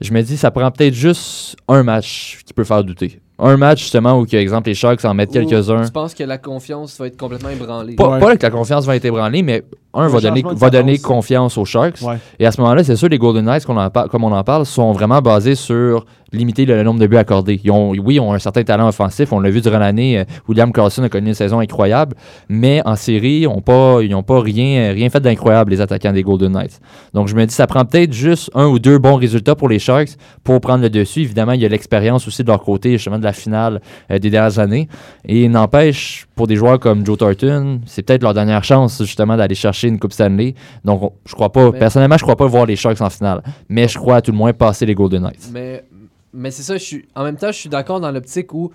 [0.00, 3.18] Je me dis, ça prend peut-être juste un match qui peut faire douter.
[3.38, 5.84] Un match, justement, où, que, exemple, les Sharks en mettent quelques-uns.
[5.84, 7.96] Tu penses que la confiance va être complètement ébranlée?
[7.96, 8.20] Pas, Ouais.
[8.20, 9.64] pas que la confiance va être ébranlée, mais
[9.94, 12.00] un va donner, va donner confiance aux Sharks.
[12.02, 12.16] Ouais.
[12.38, 14.66] Et à ce moment-là, c'est sûr, les Golden Knights, en par- comme on en parle,
[14.66, 17.60] sont vraiment basés sur limiter le, le nombre de buts accordés.
[17.62, 19.32] Ils ont, oui, ils ont un certain talent offensif.
[19.32, 20.18] On l'a vu durant l'année.
[20.18, 22.16] euh, William Carlson a connu une saison incroyable.
[22.48, 26.12] Mais en série, ils n'ont pas, ils ont pas rien, rien fait d'incroyable, les attaquants
[26.12, 26.80] des Golden Knights.
[27.12, 29.78] Donc, je me dis, ça prend peut-être juste un ou deux bons résultats pour les
[29.78, 31.20] Sharks pour prendre le dessus.
[31.20, 33.80] Évidemment, il y a l'expérience aussi de leur côté, justement, de la finale
[34.10, 34.88] euh, des dernières années.
[35.26, 39.54] Et n'empêche, pour des joueurs comme Joe Thornton, c'est peut-être leur dernière chance, justement, d'aller
[39.54, 40.54] chercher une Coupe Stanley.
[40.84, 43.42] Donc, on- je crois pas, Mais- personnellement, je crois pas voir les Sharks en finale.
[43.68, 45.50] Mais je crois à tout le moins passer les Golden Knights.
[45.52, 45.84] Mais,
[46.32, 48.70] mais c'est ça, je suis, en même temps, je suis d'accord dans l'optique où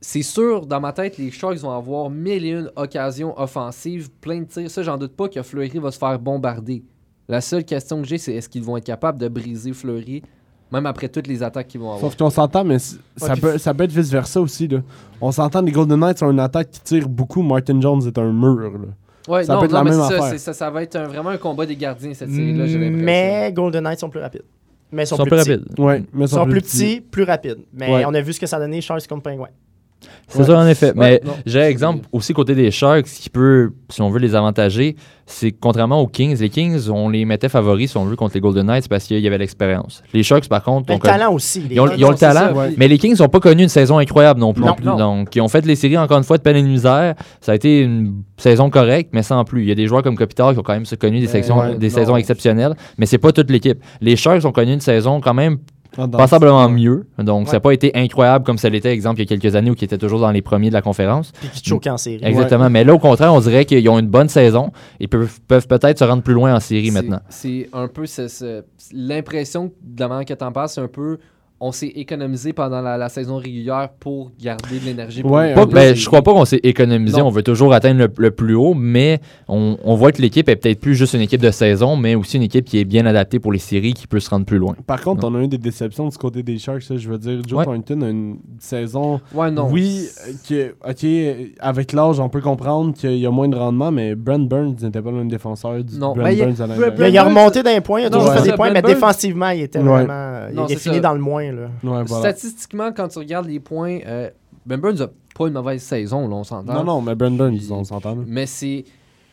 [0.00, 4.40] c'est sûr, dans ma tête, les Sharks vont avoir mille et une occasions offensives, plein
[4.40, 4.70] de tirs.
[4.70, 6.82] Ça, j'en doute pas que Fleury va se faire bombarder.
[7.28, 10.22] La seule question que j'ai, c'est est-ce qu'ils vont être capables de briser Fleury,
[10.70, 12.00] même après toutes les attaques qu'ils vont avoir?
[12.02, 14.68] Sauf qu'on s'entend, mais ça, peut, ça peut être vice-versa aussi.
[14.68, 14.78] Là.
[15.20, 17.42] On s'entend, les Golden Knights ont une attaque qui tire beaucoup.
[17.42, 18.60] Martin Jones est un mur.
[18.60, 18.78] Là.
[19.28, 20.38] Ouais, ça non, peut être non, la mais même ça, affaire.
[20.40, 23.04] ça, ça va être un- vraiment un combat des gardiens, cette série-là, j'ai l'impression.
[23.04, 24.42] Mais Golden Knights sont plus rapides.
[24.92, 25.50] Mais ils sont, sont plus, plus petits.
[25.52, 25.80] rapides.
[25.80, 27.58] Ouais, mais Ils sont plus petits, plus rapides.
[27.72, 28.04] Mais Ouais.
[28.06, 29.48] on a vu ce que ça donné Sharks contre Penguins.
[30.28, 30.44] C'est Ouais.
[30.46, 30.86] ça, en effet.
[30.96, 34.96] Ouais, mais j'ai exemple aussi côté des Sharks qui peut, si on veut les avantager,
[35.24, 38.34] c'est que contrairement aux Kings, les Kings, on les mettait favoris, si on veut, contre
[38.34, 40.02] les Golden Knights parce qu'il y avait l'expérience.
[40.12, 41.60] Les Sharks, par contre, Mais ont le talent aussi.
[41.60, 41.94] les Ils ont, gars.
[41.96, 42.66] ils ont le talent, ça, ouais.
[42.68, 44.64] puis- mais les Kings n'ont pas connu une saison incroyable non plus.
[44.64, 44.96] Non, non.
[44.96, 47.14] Donc, ils ont fait les séries encore une fois de peine et de misère.
[47.40, 49.62] Ça a été une saison correcte, mais sans plus.
[49.62, 51.58] Il y a des joueurs comme Kopitar qui ont quand même connu des, Mais sections-
[51.60, 51.94] ouais, des non.
[51.94, 53.78] saisons exceptionnelles, mais c'est pas toute l'équipe.
[54.00, 55.58] Les Sharks ont connu une saison quand même
[55.98, 57.06] Ah, passablement mieux.
[57.18, 59.70] Donc, ça n'a pas été incroyable comme ça l'était, exemple, il y a quelques années
[59.70, 61.32] où ils étaient toujours dans les premiers de la conférence.
[61.32, 62.20] Puis qui choquent en série.
[62.22, 62.70] Exactement.
[62.70, 65.98] Mais là, au contraire, on dirait qu'ils ont une bonne saison et peuvent, peuvent peut-être
[65.98, 67.20] se rendre plus loin en série maintenant.
[67.28, 68.04] C'est un peu
[68.92, 71.18] l'impression de la manière que t'en parles, c'est un peu
[71.58, 75.22] on s'est économisé pendant la, la saison régulière pour garder de l'énergie.
[75.22, 77.18] pour Ouais, Pas- ben, je crois pas qu'on s'est économisé.
[77.18, 77.28] Non.
[77.28, 80.56] On veut toujours atteindre le, le plus haut, mais on, on voit que l'équipe est
[80.56, 83.38] peut-être plus juste une équipe de saison, mais aussi une équipe qui est bien adaptée
[83.38, 84.76] pour les séries, qui peut se rendre plus loin.
[84.86, 86.94] Par contre, on a eu des déceptions du côté des Sharks.
[86.94, 87.64] je veux dire, Joe Ouais.
[87.64, 89.20] Thornton a une saison.
[89.34, 89.68] Ouais, non.
[89.70, 90.08] Oui,
[90.46, 94.46] que, ok, avec l'âge, on peut comprendre qu'il y a moins de rendement, mais Brent
[94.46, 96.76] Burns n'était pas le même défenseur du Non, Brent mais il a- Burns à Brent-.
[96.98, 98.36] Il a Burns- remonté d'un point, il a toujours ouais.
[98.38, 99.84] fait des points, mais Burns- défensivement, il était Ouais.
[100.04, 100.48] vraiment.
[100.52, 101.00] Non, il est fini ça.
[101.00, 101.45] dans le moins.
[101.52, 101.68] Là.
[101.82, 102.32] Ouais, voilà.
[102.32, 104.30] Statistiquement, quand tu regardes les points, euh,
[104.64, 106.72] Ben Burns a pas une mauvaise saison, là, on s'entend.
[106.74, 108.16] Non, non, mais Brent Burns, on s'entend.
[108.26, 108.84] Mais c'est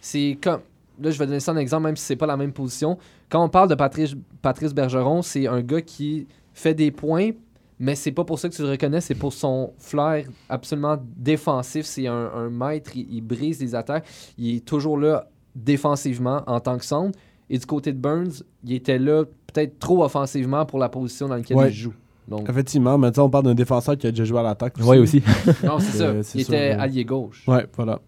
[0.02, 0.62] c'est comme.
[1.02, 2.98] Là, je vais donner ça un exemple, même si c'est pas la même position.
[3.30, 7.32] Quand on parle de Patrice, Patrice Bergeron, c'est un gars qui fait des points,
[7.80, 11.86] mais c'est pas pour ça que tu le reconnais, c'est pour son flair absolument défensif.
[11.88, 14.06] C'est un, un maître, il, il brise les attaques.
[14.38, 17.18] Il est toujours là défensivement en tant que centre.
[17.50, 21.36] Et du côté de Burns, il était là peut-être trop offensivement pour la position dans
[21.36, 21.70] laquelle Ouais.
[21.70, 21.94] il joue.
[22.28, 24.74] Donc, Effectivement, mais tu sais, on parle d'un défenseur qui a déjà joué à l'attaque.
[24.82, 25.22] Oui, aussi.
[25.64, 26.04] non, c'est ça.
[26.06, 26.80] Euh, c'est Il sûr, était ouais.
[26.82, 27.44] allié gauche.
[27.48, 28.00] Ouais, voilà.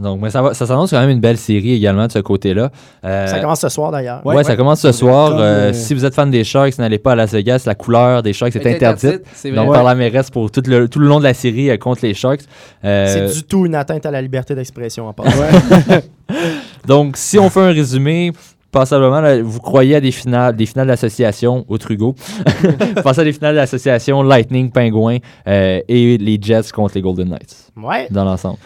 [0.00, 2.70] Donc, mais ça, va- ça s'annonce quand même une belle série également de ce côté-là.
[3.04, 4.24] Euh, Ça commence ce soir d'ailleurs.
[4.24, 4.56] Ouais, Ouais, ça ouais.
[4.56, 5.32] commence ce soir.
[5.36, 7.64] Euh, euh, Si vous êtes fan des Sharks, n'allez pas à Las Vegas.
[7.66, 9.22] La couleur des Sharks est Elle interdite.
[9.34, 9.62] C'est vrai.
[9.62, 12.00] Donc, par la mairesse pour tout le, tout le long de la série euh, contre
[12.02, 12.40] les Sharks.
[12.84, 15.42] Euh, C'est du tout une atteinte à la liberté d'expression en passant.
[16.86, 18.32] Donc, si on fait un résumé,
[18.72, 22.14] passablement, là, vous croyez à des finales, des finales d'association au Trugo.
[23.04, 27.70] pensez à des finales d'association Lightning, Pingouin euh, et les Jets contre les Golden Knights
[27.80, 28.08] Ouais.
[28.10, 28.58] dans l'ensemble.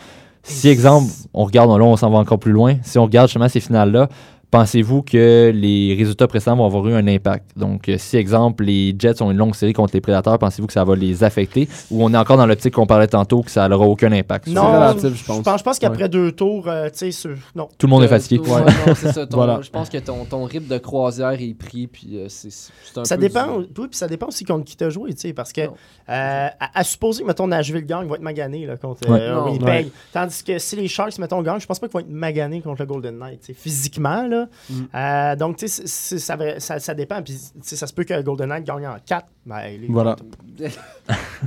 [0.42, 2.76] Si, exemple, on regarde, là, on s'en va encore plus loin.
[2.82, 4.08] Si on regarde justement ces finales-là,
[4.50, 7.50] pensez-vous que les résultats précédents vont avoir eu un impact?
[7.56, 10.72] Donc, euh, si, exemple, les Jets ont une longue série contre les Prédateurs, pensez-vous que
[10.72, 11.68] ça va les affecter?
[11.90, 14.46] Ou on est encore dans l'optique qu'on parlait tantôt que ça n'aura aucun impact?
[14.48, 15.58] Non, relatif, je pense.
[15.58, 17.68] Je pense, qu'après deux tours, euh, tu sais, non.
[17.78, 18.40] Tout le monde est Euh, fatigué.
[18.48, 19.26] ouais, non, c'est ça.
[19.26, 19.60] ton- Voilà.
[19.62, 23.20] Je pense que ton, ton rythme de croisière est pris, puis euh, c'est Ça peu
[23.20, 25.62] dépend, du- oui, puis ça dépend aussi contre qui t'as joué, tu sais, parce que
[25.62, 25.68] euh,
[26.08, 29.18] à, à supposer que, mettons, Nashville gang va être magané là, contre Ouais.
[29.20, 29.44] euh, Non.
[29.46, 29.88] Winnipeg.
[30.12, 32.82] Tandis que si les Sharks, mettons, gagnent, je pense pas qu'ils vont être maganés contre
[32.82, 34.35] le Golden Knight, physiquement, là.
[34.70, 34.74] Mm.
[34.94, 35.86] Euh, donc, tu sais,
[36.18, 38.86] ça, va- ça, ça dépend, puis tu sais, ça se peut que Golden Knight gagne
[38.86, 39.26] en 4.
[39.46, 40.16] Ben, les- Voilà.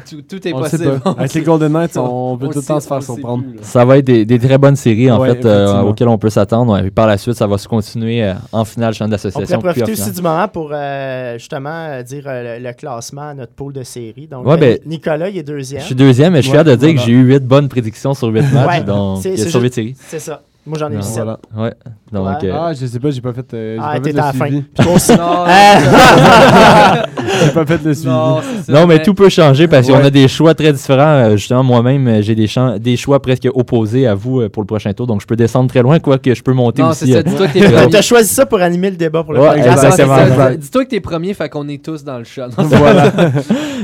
[0.10, 1.02] tout, tout est On possible.
[1.18, 3.44] Avec les Golden Knights, on peut On tout le temps se faire on surprendre.
[3.44, 3.60] plus.
[3.64, 6.30] Ça va être des, des très bonnes séries, en Ouais, fait, euh, auxquelles on peut
[6.30, 6.74] s'attendre.
[6.74, 6.82] Ouais.
[6.82, 9.60] Puis par la suite, ça va se continuer euh, en finale, champ On d'association.
[9.60, 13.30] pourrait puis en profiter aussi du moment pour euh, justement dire euh, le, le classement
[13.30, 14.28] à notre pool de série.
[14.28, 15.82] Donc, Ouais, ben, Nicolas, il est Je deuxième.
[15.82, 16.94] suis deuxième, mais je suis fier de dire voilà.
[17.02, 19.60] que j'ai eu 8 bonnes prédictions sur 8 matchs, Ouais, donc c'est- euh, c'est sur
[19.60, 19.96] 8 juste- séries.
[20.08, 20.42] C'est ça.
[20.70, 21.24] Moi, j'en ai eu Non, 7.
[21.24, 21.40] Voilà.
[21.58, 21.74] Ouais.
[22.14, 24.20] Euh, Ah, je sais pas, j'ai pas fait, euh, j'ai Ah, pas fait t'es le
[24.20, 24.46] à la fin.
[24.46, 24.62] suivi.
[24.62, 25.12] Puis toi aussi.
[25.18, 25.46] Non,
[27.46, 28.10] J'ai pas fait le suivi.
[28.10, 30.06] non, c'est ça, non, mais tout peut changer parce qu'on Ouais.
[30.06, 31.00] a des choix très différents.
[31.04, 34.62] Euh, Justement, moi-même, euh, j'ai des, champs- des choix presque opposés à vous euh, pour
[34.64, 35.08] le prochain tour.
[35.08, 37.06] Donc, je peux descendre très loin, quoique je peux monter Non, aussi.
[37.08, 37.18] c'est ça.
[37.20, 37.68] euh, Dis-toi que t'es Ouais.
[37.68, 37.90] Euh, premier.
[37.92, 39.70] T'as choisi ça pour animer le débat pour le Ouais, podcast.
[39.72, 40.16] Ah, c'est exactement.
[40.18, 40.28] ça.
[40.28, 40.60] exact.
[40.60, 42.48] Dis-toi que t'es premier, fait qu'on est tous dans le chat.
[42.58, 43.12] Non, voilà.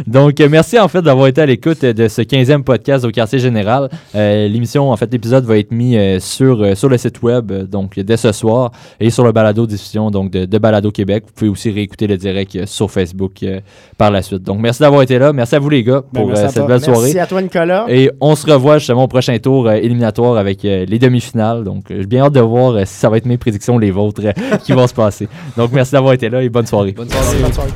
[0.08, 3.12] Donc, euh, merci en fait d'avoir été à l'écoute euh, de ce 15e podcast au
[3.12, 3.90] quartier général.
[4.16, 7.52] Euh, L'émission, en fait, l'épisode va être mis euh, sur, euh, sur le site web,
[7.52, 11.24] euh, donc dès ce soir, et sur le balado diffusion donc de, de Balado Québec.
[11.28, 13.60] Vous pouvez aussi réécouter le direct euh, sur Facebook euh,
[13.98, 14.44] par la suite.
[14.44, 15.34] Donc, merci d'avoir été là.
[15.34, 17.02] Merci à vous les gars Ben, pour euh, cette belle soirée.
[17.02, 17.86] Merci à toi, Nicolas.
[17.88, 21.64] Et on se revoit justement au prochain tour euh, éliminatoire avec euh, les demi-finales.
[21.64, 23.80] Donc, euh, j'ai bien hâte de voir euh, si ça va être mes prédictions ou
[23.80, 25.28] les vôtres euh, qui vont se passer.
[25.58, 26.92] Donc, merci d'avoir été là et bonne soirée.
[26.92, 27.42] Bonne Merci, soirée.
[27.44, 27.72] bonne soirée.